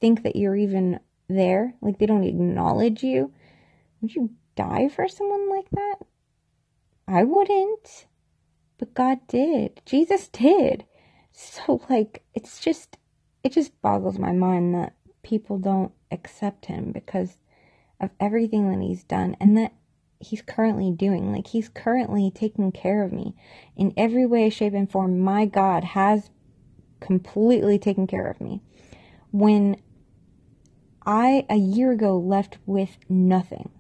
think 0.02 0.24
that 0.24 0.38
you're 0.38 0.56
even 0.56 0.98
there, 1.30 1.76
like 1.82 2.00
they 2.00 2.06
don't 2.06 2.24
acknowledge 2.24 3.04
you, 3.04 3.32
would 4.02 4.14
you 4.14 4.32
die 4.56 4.90
for 4.90 5.08
someone 5.08 5.50
like 5.50 5.70
that? 5.72 5.96
I 7.08 7.24
wouldn't. 7.24 8.08
But 8.78 8.94
God 8.94 9.20
did. 9.28 9.82
Jesus 9.86 10.28
did. 10.30 10.86
So, 11.32 11.82
like, 11.90 12.24
it's 12.34 12.60
just, 12.60 12.98
it 13.44 13.54
just 13.54 13.82
boggles 13.82 14.20
my 14.20 14.32
mind 14.32 14.76
that 14.76 14.94
people 15.24 15.58
don't 15.58 15.92
accept 16.12 16.66
him 16.66 16.92
because 16.92 17.38
of 18.00 18.10
everything 18.20 18.72
that 18.72 18.82
he's 18.86 19.04
done 19.04 19.36
and 19.40 19.58
that 19.58 19.74
he's 20.20 20.42
currently 20.42 20.92
doing. 20.92 21.32
Like 21.32 21.48
he's 21.48 21.70
currently 21.70 22.32
taking 22.34 22.72
care 22.72 23.04
of 23.04 23.12
me 23.12 23.36
in 23.76 23.94
every 23.98 24.26
way, 24.26 24.50
shape, 24.50 24.74
and 24.74 24.90
form. 24.90 25.20
My 25.20 25.46
God 25.46 25.84
has 25.84 26.30
completely 27.00 27.80
taken 27.80 28.08
care 28.08 28.28
of 28.30 28.42
me. 28.42 28.62
When 29.32 29.78
I, 31.10 31.44
a 31.50 31.56
year 31.56 31.92
ago, 31.92 32.20
left 32.20 32.60
with 32.68 33.00
nothing, 33.10 33.72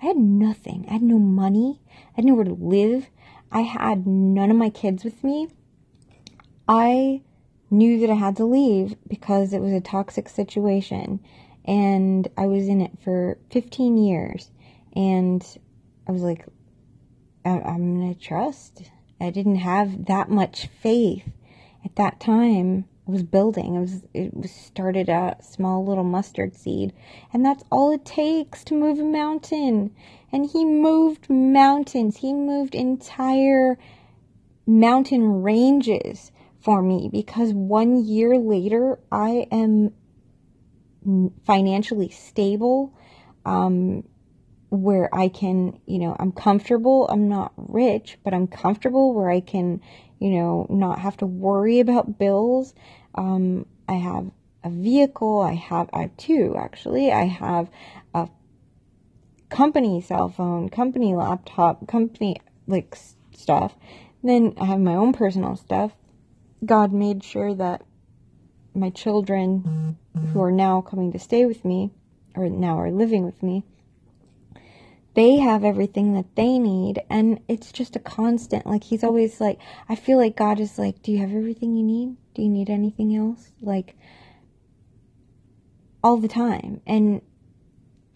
I 0.00 0.06
had 0.06 0.16
nothing. 0.16 0.86
I 0.88 0.94
had 0.94 1.02
no 1.02 1.18
money. 1.18 1.82
I 1.86 2.16
had 2.16 2.24
nowhere 2.24 2.44
to 2.44 2.54
live. 2.54 3.10
I 3.52 3.60
had 3.60 4.06
none 4.06 4.50
of 4.50 4.56
my 4.56 4.70
kids 4.70 5.04
with 5.04 5.22
me. 5.22 5.48
I 6.66 7.20
knew 7.70 8.00
that 8.00 8.08
I 8.08 8.14
had 8.14 8.36
to 8.36 8.46
leave 8.46 8.96
because 9.06 9.52
it 9.52 9.60
was 9.60 9.72
a 9.72 9.82
toxic 9.82 10.30
situation 10.30 11.20
and 11.66 12.26
I 12.38 12.46
was 12.46 12.68
in 12.68 12.80
it 12.80 12.92
for 13.04 13.36
15 13.50 13.98
years. 13.98 14.50
And 14.96 15.44
I 16.06 16.12
was 16.12 16.22
like, 16.22 16.46
I- 17.44 17.74
am 17.74 17.96
going 17.98 18.14
to 18.14 18.18
trust. 18.18 18.84
I 19.20 19.28
didn't 19.28 19.56
have 19.56 20.06
that 20.06 20.30
much 20.30 20.68
faith 20.80 21.28
at 21.84 21.96
that 21.96 22.18
time. 22.18 22.86
Was 23.08 23.22
building. 23.22 23.74
It 23.74 23.80
was 23.80 24.02
it 24.12 24.34
was 24.34 24.50
started 24.50 25.08
a 25.08 25.36
small 25.40 25.82
little 25.82 26.04
mustard 26.04 26.54
seed, 26.54 26.92
and 27.32 27.42
that's 27.42 27.64
all 27.72 27.90
it 27.90 28.04
takes 28.04 28.62
to 28.64 28.74
move 28.74 28.98
a 28.98 29.04
mountain. 29.04 29.94
And 30.30 30.44
he 30.44 30.66
moved 30.66 31.30
mountains. 31.30 32.18
He 32.18 32.34
moved 32.34 32.74
entire 32.74 33.78
mountain 34.66 35.42
ranges 35.42 36.30
for 36.60 36.82
me 36.82 37.08
because 37.10 37.54
one 37.54 38.04
year 38.04 38.36
later 38.36 38.98
I 39.10 39.46
am 39.50 39.94
financially 41.46 42.10
stable, 42.10 42.92
um, 43.46 44.04
where 44.68 45.08
I 45.14 45.28
can, 45.28 45.80
you 45.86 45.98
know, 45.98 46.14
I'm 46.18 46.32
comfortable. 46.32 47.08
I'm 47.10 47.28
not 47.28 47.52
rich, 47.56 48.18
but 48.22 48.34
I'm 48.34 48.46
comfortable 48.46 49.14
where 49.14 49.30
I 49.30 49.40
can, 49.40 49.80
you 50.18 50.30
know, 50.30 50.66
not 50.68 50.98
have 50.98 51.16
to 51.18 51.26
worry 51.26 51.80
about 51.80 52.18
bills. 52.18 52.74
Um, 53.14 53.66
I 53.88 53.94
have 53.94 54.30
a 54.64 54.70
vehicle. 54.70 55.40
I 55.40 55.54
have, 55.54 55.88
I 55.92 56.02
have 56.02 56.16
two 56.16 56.56
actually. 56.58 57.12
I 57.12 57.24
have 57.24 57.70
a 58.14 58.28
company 59.48 60.00
cell 60.00 60.28
phone, 60.28 60.68
company 60.68 61.14
laptop, 61.14 61.86
company 61.86 62.36
like 62.66 62.96
stuff. 63.34 63.76
Then 64.22 64.54
I 64.60 64.64
have 64.66 64.80
my 64.80 64.94
own 64.94 65.12
personal 65.12 65.56
stuff. 65.56 65.92
God 66.64 66.92
made 66.92 67.22
sure 67.22 67.54
that 67.54 67.82
my 68.74 68.90
children 68.90 69.96
who 70.32 70.42
are 70.42 70.52
now 70.52 70.80
coming 70.80 71.12
to 71.12 71.18
stay 71.18 71.46
with 71.46 71.64
me, 71.64 71.90
or 72.34 72.48
now 72.48 72.78
are 72.78 72.90
living 72.90 73.24
with 73.24 73.42
me, 73.42 73.64
they 75.18 75.38
have 75.38 75.64
everything 75.64 76.14
that 76.14 76.36
they 76.36 76.60
need 76.60 77.02
and 77.10 77.40
it's 77.48 77.72
just 77.72 77.96
a 77.96 77.98
constant 77.98 78.64
like 78.64 78.84
he's 78.84 79.02
always 79.02 79.40
like 79.40 79.58
i 79.88 79.96
feel 79.96 80.16
like 80.16 80.36
god 80.36 80.60
is 80.60 80.78
like 80.78 81.02
do 81.02 81.10
you 81.10 81.18
have 81.18 81.34
everything 81.34 81.74
you 81.74 81.82
need? 81.82 82.16
Do 82.34 82.42
you 82.42 82.48
need 82.48 82.70
anything 82.70 83.16
else? 83.16 83.50
Like 83.60 83.96
all 86.04 86.18
the 86.18 86.28
time 86.28 86.80
and 86.86 87.20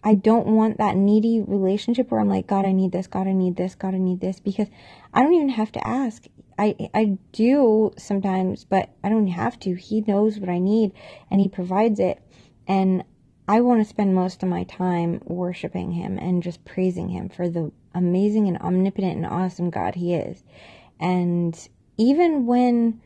i 0.01 0.15
don't 0.15 0.47
want 0.47 0.77
that 0.77 0.95
needy 0.95 1.41
relationship 1.41 2.09
where 2.09 2.21
i'm 2.21 2.29
like 2.29 2.47
god 2.47 2.65
i 2.65 2.71
need 2.71 2.93
this 2.93 3.07
god 3.07 3.27
i 3.27 3.33
need 3.33 3.57
this 3.57 3.75
god 3.75 3.93
i 3.93 3.97
need 3.97 4.21
this 4.21 4.39
because 4.39 4.69
i 5.13 5.21
don't 5.21 5.33
even 5.33 5.49
have 5.49 5.73
to 5.73 5.85
ask. 5.85 6.23
I 6.57 6.89
i 6.93 7.17
do 7.33 7.91
sometimes 7.97 8.63
but 8.63 8.91
i 9.03 9.09
don't 9.09 9.27
have 9.27 9.59
to. 9.61 9.73
He 9.73 9.99
knows 10.07 10.39
what 10.39 10.49
i 10.49 10.59
need 10.59 10.93
and 11.29 11.41
he 11.41 11.49
provides 11.49 11.99
it 11.99 12.21
and 12.65 13.03
I 13.47 13.59
want 13.59 13.81
to 13.81 13.89
spend 13.89 14.15
most 14.15 14.41
of 14.41 14.49
my 14.49 14.63
time 14.63 15.21
worshiping 15.25 15.91
Him 15.91 16.17
and 16.17 16.41
just 16.41 16.63
praising 16.63 17.09
Him 17.09 17.29
for 17.29 17.49
the 17.49 17.71
amazing 17.93 18.47
and 18.47 18.57
omnipotent 18.57 19.17
and 19.17 19.25
awesome 19.25 19.69
God 19.69 19.95
He 19.95 20.13
is. 20.13 20.43
And 20.99 21.57
even 21.97 22.45
when, 22.45 23.01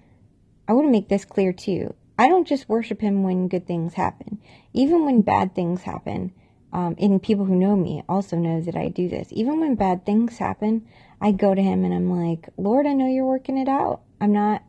I 0.68 0.74
want 0.74 0.88
to 0.88 0.92
make 0.92 1.10
this 1.10 1.26
clear 1.26 1.54
too, 1.54 1.96
I 2.20 2.28
don't 2.28 2.48
just 2.48 2.70
worship 2.70 3.02
Him 3.02 3.24
when 3.24 3.48
good 3.48 3.66
things 3.66 3.96
happen. 3.96 4.40
Even 4.74 5.06
when 5.06 5.22
bad 5.22 5.56
things 5.56 5.82
happen, 5.82 6.34
um, 6.72 6.96
and 7.00 7.24
people 7.24 7.46
who 7.46 7.56
know 7.56 7.76
me 7.76 8.04
also 8.08 8.36
know 8.36 8.62
that 8.62 8.76
I 8.76 8.90
do 8.90 9.10
this. 9.10 9.30
Even 9.32 9.60
when 9.60 9.76
bad 9.76 10.06
things 10.06 10.38
happen, 10.38 10.88
I 11.20 11.32
go 11.32 11.56
to 11.56 11.62
Him 11.62 11.84
and 11.84 11.94
I'm 11.94 12.12
like, 12.12 12.50
Lord, 12.58 12.86
I 12.86 12.94
know 12.94 13.08
you're 13.08 13.26
working 13.26 13.58
it 13.58 13.68
out. 13.68 14.02
I'm 14.22 14.34
not 14.34 14.64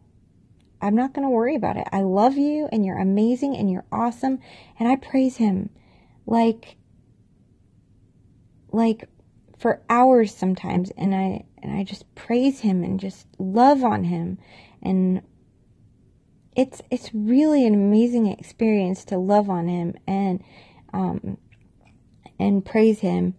I'm 0.80 0.94
not 0.94 1.12
going 1.12 1.26
to 1.26 1.30
worry 1.30 1.56
about 1.56 1.76
it. 1.76 1.88
I 1.92 2.02
love 2.02 2.36
you 2.36 2.68
and 2.70 2.84
you're 2.84 2.98
amazing 2.98 3.56
and 3.56 3.70
you're 3.70 3.84
awesome 3.90 4.38
and 4.78 4.88
I 4.88 4.96
praise 4.96 5.36
him. 5.36 5.70
Like 6.26 6.76
like 8.70 9.08
for 9.58 9.82
hours 9.88 10.34
sometimes 10.34 10.90
and 10.96 11.14
I 11.14 11.44
and 11.62 11.76
I 11.76 11.82
just 11.82 12.12
praise 12.14 12.60
him 12.60 12.84
and 12.84 13.00
just 13.00 13.26
love 13.38 13.82
on 13.82 14.04
him. 14.04 14.38
And 14.82 15.22
it's 16.54 16.80
it's 16.90 17.10
really 17.12 17.66
an 17.66 17.74
amazing 17.74 18.26
experience 18.26 19.04
to 19.06 19.18
love 19.18 19.50
on 19.50 19.68
him 19.68 19.94
and 20.06 20.42
um 20.92 21.38
and 22.38 22.64
praise 22.64 23.00
him 23.00 23.34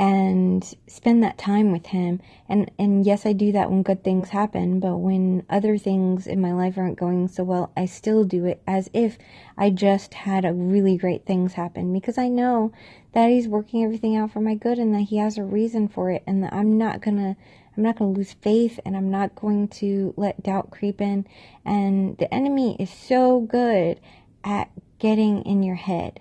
and 0.00 0.64
spend 0.86 1.22
that 1.22 1.36
time 1.36 1.70
with 1.70 1.84
him. 1.84 2.22
And 2.48 2.70
and 2.78 3.04
yes, 3.04 3.26
I 3.26 3.34
do 3.34 3.52
that 3.52 3.70
when 3.70 3.82
good 3.82 4.02
things 4.02 4.30
happen, 4.30 4.80
but 4.80 4.96
when 4.96 5.44
other 5.50 5.76
things 5.76 6.26
in 6.26 6.40
my 6.40 6.54
life 6.54 6.78
aren't 6.78 6.98
going 6.98 7.28
so 7.28 7.44
well, 7.44 7.70
I 7.76 7.84
still 7.84 8.24
do 8.24 8.46
it 8.46 8.62
as 8.66 8.88
if 8.94 9.18
I 9.58 9.68
just 9.68 10.14
had 10.14 10.46
a 10.46 10.54
really 10.54 10.96
great 10.96 11.26
things 11.26 11.52
happen 11.52 11.92
because 11.92 12.16
I 12.16 12.28
know 12.28 12.72
that 13.12 13.28
he's 13.28 13.46
working 13.46 13.84
everything 13.84 14.16
out 14.16 14.32
for 14.32 14.40
my 14.40 14.54
good 14.54 14.78
and 14.78 14.94
that 14.94 15.02
he 15.02 15.18
has 15.18 15.36
a 15.36 15.44
reason 15.44 15.86
for 15.86 16.10
it 16.10 16.22
and 16.26 16.42
that 16.44 16.54
I'm 16.54 16.78
not 16.78 17.02
going 17.02 17.18
to 17.18 17.36
I'm 17.76 17.82
not 17.82 17.98
going 17.98 18.14
to 18.14 18.18
lose 18.18 18.32
faith 18.32 18.80
and 18.86 18.96
I'm 18.96 19.10
not 19.10 19.34
going 19.34 19.68
to 19.68 20.14
let 20.16 20.42
doubt 20.42 20.70
creep 20.70 21.02
in. 21.02 21.26
And 21.62 22.16
the 22.16 22.32
enemy 22.32 22.74
is 22.80 22.88
so 22.88 23.40
good 23.40 24.00
at 24.44 24.70
getting 24.98 25.42
in 25.42 25.62
your 25.62 25.76
head. 25.76 26.20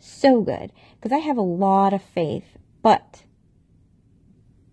So 0.00 0.40
good. 0.40 0.72
Because 0.96 1.12
I 1.12 1.20
have 1.20 1.38
a 1.38 1.42
lot 1.42 1.92
of 1.92 2.02
faith 2.02 2.56
but 2.82 3.24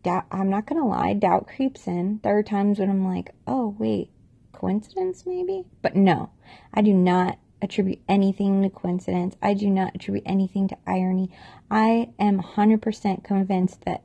doubt, 0.04 0.26
I'm 0.32 0.50
not 0.50 0.66
going 0.66 0.82
to 0.82 0.88
lie, 0.88 1.14
doubt 1.14 1.48
creeps 1.48 1.88
in. 1.88 2.20
There 2.24 2.38
are 2.38 2.44
times 2.44 2.80
when 2.80 2.90
I'm 2.90 3.06
like, 3.06 3.34
oh, 3.46 3.76
wait, 3.78 4.10
coincidence 4.54 5.26
maybe? 5.26 5.66
But 5.82 5.96
no, 5.96 6.32
I 6.74 6.82
do 6.82 6.94
not 6.94 7.38
attribute 7.62 8.00
anything 8.08 8.62
to 8.62 8.70
coincidence. 8.70 9.36
I 9.42 9.54
do 9.54 9.70
not 9.70 9.96
attribute 9.96 10.24
anything 10.26 10.68
to 10.70 10.78
irony. 10.86 11.32
I 11.70 12.10
am 12.20 12.42
100% 12.42 13.24
convinced 13.24 13.84
that 13.86 14.04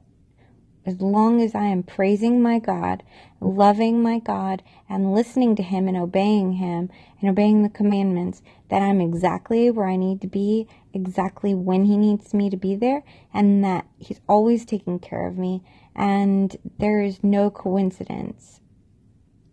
as 0.85 1.01
long 1.01 1.41
as 1.41 1.55
I 1.55 1.65
am 1.65 1.83
praising 1.83 2.43
my 2.43 2.59
God, 2.59 3.03
loving 3.41 4.03
my 4.03 4.19
God, 4.19 4.63
and 4.89 5.15
listening 5.15 5.55
to 5.57 5.63
Him 5.63 5.89
and 5.89 5.97
obeying 5.97 6.55
Him 6.55 6.91
and 7.21 7.31
obeying 7.31 7.63
the 7.63 7.69
commandments, 7.69 8.43
that 8.69 8.83
I'm 8.83 9.01
exactly 9.01 9.71
where 9.71 9.89
I 9.89 9.97
need 9.97 10.21
to 10.23 10.27
be, 10.27 10.67
exactly 10.93 11.55
when 11.55 11.85
He 11.85 11.97
needs 11.97 12.35
me 12.35 12.51
to 12.51 12.57
be 12.57 12.75
there, 12.75 13.05
and 13.33 13.63
that 13.65 13.87
He's 13.99 14.21
always 14.29 14.65
taking 14.65 14.99
care 14.99 15.27
of 15.27 15.39
me, 15.39 15.63
and 15.95 16.57
there 16.79 17.01
is 17.01 17.23
no 17.23 17.51
coincidence 17.51 18.61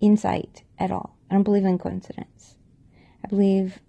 in 0.01 0.17
sight 0.17 0.63
at 0.77 0.91
all. 0.91 1.17
I 1.29 1.35
don't 1.35 1.43
believe 1.43 1.65
in 1.65 1.77
coincidence. 1.77 2.55
I 3.23 3.27
believe 3.27 3.79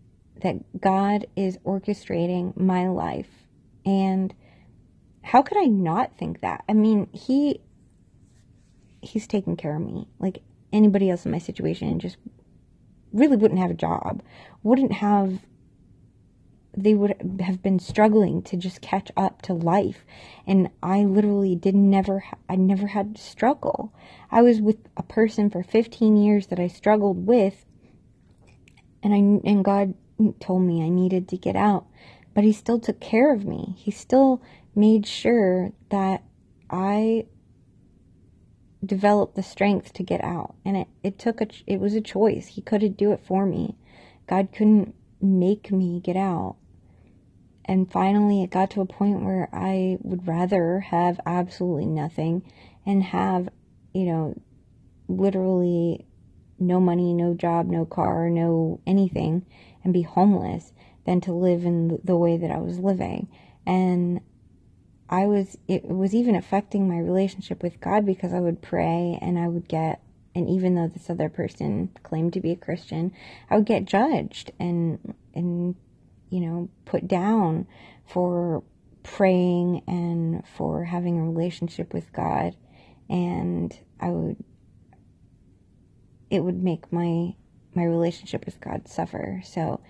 that 0.43 0.81
God 0.81 1.27
is 1.37 1.59
orchestrating 1.59 2.57
my 2.57 2.89
life 2.89 3.47
and 3.85 4.35
how 5.23 5.43
could 5.43 5.59
I 5.59 5.67
not 5.67 6.17
think 6.17 6.41
that? 6.41 6.65
I 6.69 6.73
mean, 6.73 7.09
he 7.13 7.61
he's 9.03 9.27
taking 9.27 9.57
care 9.57 9.77
of 9.77 9.83
me. 9.83 10.09
Like 10.19 10.43
anybody 10.73 11.11
else 11.11 11.25
in 11.25 11.33
my 11.33 11.39
situation 11.39 11.99
just 11.99 12.17
really 13.13 13.37
wouldn't 13.37 13.61
have 13.61 13.71
a 13.71 13.75
job, 13.75 14.23
wouldn't 14.63 14.93
have 14.93 15.41
they 16.77 16.95
would 16.95 17.15
have 17.41 17.63
been 17.63 17.79
struggling 17.79 18.43
to 18.43 18.57
just 18.57 18.81
catch 18.81 19.11
up 19.17 19.43
to 19.43 19.53
life 19.53 20.05
and 20.47 20.71
i 20.83 21.03
literally 21.03 21.57
did 21.57 21.75
never 21.75 22.25
i 22.49 22.55
never 22.55 22.89
had 22.89 23.17
to 23.17 23.23
struggle 23.23 23.93
i 24.31 24.41
was 24.41 24.61
with 24.61 24.77
a 24.97 25.03
person 25.03 25.51
for 25.51 25.63
15 25.63 26.17
years 26.17 26.47
that 26.47 26.61
i 26.61 26.69
struggled 26.69 27.27
with 27.27 27.65
and 29.03 29.13
i 29.13 29.49
and 29.49 29.65
god 29.65 29.95
told 30.39 30.63
me 30.63 30.83
i 30.85 30.89
needed 30.89 31.29
to 31.29 31.37
get 31.37 31.57
out 31.57 31.87
but 32.41 32.47
he 32.47 32.55
still 32.55 32.81
took 32.81 32.99
care 33.01 33.35
of 33.35 33.45
me 33.45 33.75
he 33.77 33.91
still 33.91 34.41
made 34.75 35.07
sure 35.07 35.73
that 35.91 36.23
I 36.71 37.27
developed 38.83 39.35
the 39.35 39.43
strength 39.43 39.93
to 39.93 40.03
get 40.03 40.25
out. 40.25 40.55
And 40.65 40.75
it, 40.75 40.89
it 41.03 41.19
took 41.19 41.43
a, 41.43 41.49
it 41.67 41.81
was 41.81 41.95
a 41.95 42.01
choice. 42.01 42.47
He 42.47 42.63
couldn't 42.63 42.97
do 42.97 43.13
it 43.13 43.21
for 43.23 43.45
me. 43.45 43.77
God 44.27 44.49
couldn't 44.53 44.95
make 45.21 45.71
me 45.71 46.01
get 46.01 46.17
out. 46.17 46.57
And 47.67 47.93
finally, 47.93 48.43
it 48.43 48.51
got 48.51 48.71
to 48.71 48.81
a 48.81 48.87
point 48.87 49.23
where 49.23 49.51
I 49.53 49.99
would 50.01 50.27
rather 50.27 50.81
have 50.81 51.21
absolutely 51.27 51.87
nothing 51.87 52.43
and 52.87 53.03
have, 53.03 53.51
you 53.93 54.07
know, 54.07 54.41
literally 55.09 56.07
no 56.59 56.81
money, 56.81 57.13
no 57.13 57.35
job, 57.35 57.67
no 57.67 57.85
car, 57.85 58.31
no 58.31 58.81
anything, 58.87 59.45
and 59.85 59.93
be 59.93 60.03
homeless 60.03 60.73
than 61.11 61.21
to 61.21 61.33
live 61.33 61.65
in 61.65 61.99
the 62.05 62.17
way 62.17 62.37
that 62.37 62.53
I 62.53 62.59
was 62.59 62.79
living. 62.79 63.27
And 63.67 64.21
I 65.09 65.27
was, 65.27 65.59
it 65.67 65.85
was 65.85 66.15
even 66.15 66.37
affecting 66.37 66.89
my 66.89 66.99
relationship 66.99 67.65
with 67.65 67.81
God 67.81 68.07
because 68.07 68.33
I 68.33 68.39
would 68.39 68.63
pray 68.63 69.19
and 69.21 69.37
I 69.37 69.49
would 69.49 69.67
get, 69.67 70.01
and 70.37 70.49
even 70.49 70.77
though 70.77 70.87
this 70.87 71.11
other 71.11 71.29
person 71.29 71.91
claimed 72.05 72.33
to 72.35 72.41
be 72.41 72.53
a 72.53 72.57
Christian, 72.57 73.13
I 73.51 73.57
would 73.57 73.67
get 73.67 73.87
judged 73.87 74.53
and, 74.61 75.17
and, 75.35 75.75
you 76.29 76.39
know, 76.39 76.69
put 76.85 77.09
down 77.09 77.67
for 78.07 78.63
praying 79.03 79.83
and 79.89 80.47
for 80.47 80.85
having 80.85 81.19
a 81.19 81.25
relationship 81.25 81.93
with 81.93 82.13
God. 82.13 82.55
And 83.09 83.77
I 83.99 84.11
would, 84.11 84.37
it 86.31 86.45
would 86.45 86.63
make 86.63 86.93
my, 86.93 87.35
my 87.75 87.83
relationship 87.83 88.47
with 88.47 88.61
God 88.61 88.87
suffer. 88.87 89.43
So, 89.45 89.81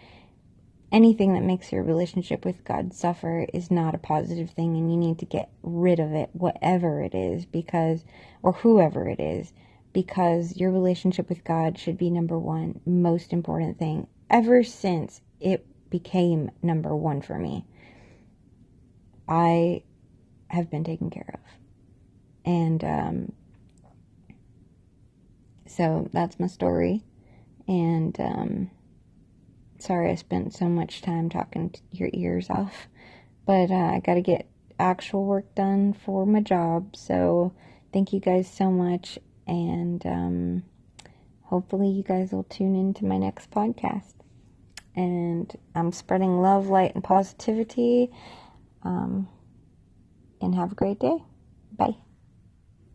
anything 0.93 1.35
that 1.35 1.43
makes 1.43 1.73
your 1.73 1.83
relationship 1.83 2.45
with 2.45 2.65
God 2.65 2.93
suffer 2.93 3.47
is 3.53 3.71
not 3.71 3.95
a 3.95 3.99
positive 3.99 4.51
thing 4.51 4.77
and 4.77 4.91
you 4.91 4.97
need 4.97 5.19
to 5.21 5.25
get 5.25 5.51
rid 5.63 6.01
of 6.01 6.13
it, 6.13 6.31
whatever 6.33 7.03
it 7.03 7.15
is, 7.15 7.47
because, 7.47 8.05
or 8.43 8.53
whoever 8.53 9.09
it 9.09 9.21
is, 9.21 9.53
because 9.93 10.57
your 10.57 10.71
relationship 10.71 11.29
with 11.29 11.45
God 11.45 11.79
should 11.79 11.99
be 11.99 12.11
number 12.11 12.39
one, 12.39 12.81
most 12.85 13.33
important 13.33 13.79
thing 13.79 14.07
ever 14.29 14.63
since 14.63 15.21
it 15.41 15.67
became 15.91 16.51
number 16.63 16.95
one 16.95 17.21
for 17.21 17.39
me. 17.39 17.67
I 19.29 19.83
have 20.49 20.71
been 20.71 20.85
taken 20.85 21.11
care 21.11 21.35
of. 21.35 21.41
And, 22.45 22.83
um, 22.83 23.33
so 25.67 26.09
that's 26.13 26.41
my 26.41 26.49
story. 26.49 27.05
And, 27.69 28.19
um, 28.19 28.71
Sorry 29.81 30.11
I 30.11 30.15
spent 30.15 30.55
so 30.55 30.67
much 30.67 31.03
time 31.03 31.29
talking 31.29 31.75
your 31.91 32.11
ears 32.13 32.51
off, 32.51 32.89
but 33.47 33.71
uh, 33.71 33.75
I 33.75 34.01
got 34.05 34.15
to 34.15 34.23
get 34.23 34.49
actual 34.79 35.25
work 35.25 35.55
done 35.55 35.93
for 35.93 36.27
my 36.27 36.41
job. 36.41 36.97
So 36.97 37.53
thank 37.93 38.13
you 38.13 38.21
guys 38.21 38.51
so 38.51 38.71
much, 38.71 39.19
and 39.47 40.05
um, 40.07 40.63
hopefully 41.43 41.89
you 41.89 42.03
guys 42.03 42.33
will 42.33 42.45
tune 42.45 42.77
into 42.77 43.05
my 43.05 43.17
next 43.17 43.51
podcast. 43.51 44.15
And 44.95 45.55
I'm 45.75 45.93
spreading 45.93 46.41
love, 46.43 46.69
light, 46.69 46.95
and 46.95 47.05
positivity. 47.05 48.11
Um, 48.83 49.29
and 50.41 50.55
have 50.55 50.73
a 50.73 50.75
great 50.75 50.99
day. 50.99 51.19
Bye. 51.77 51.97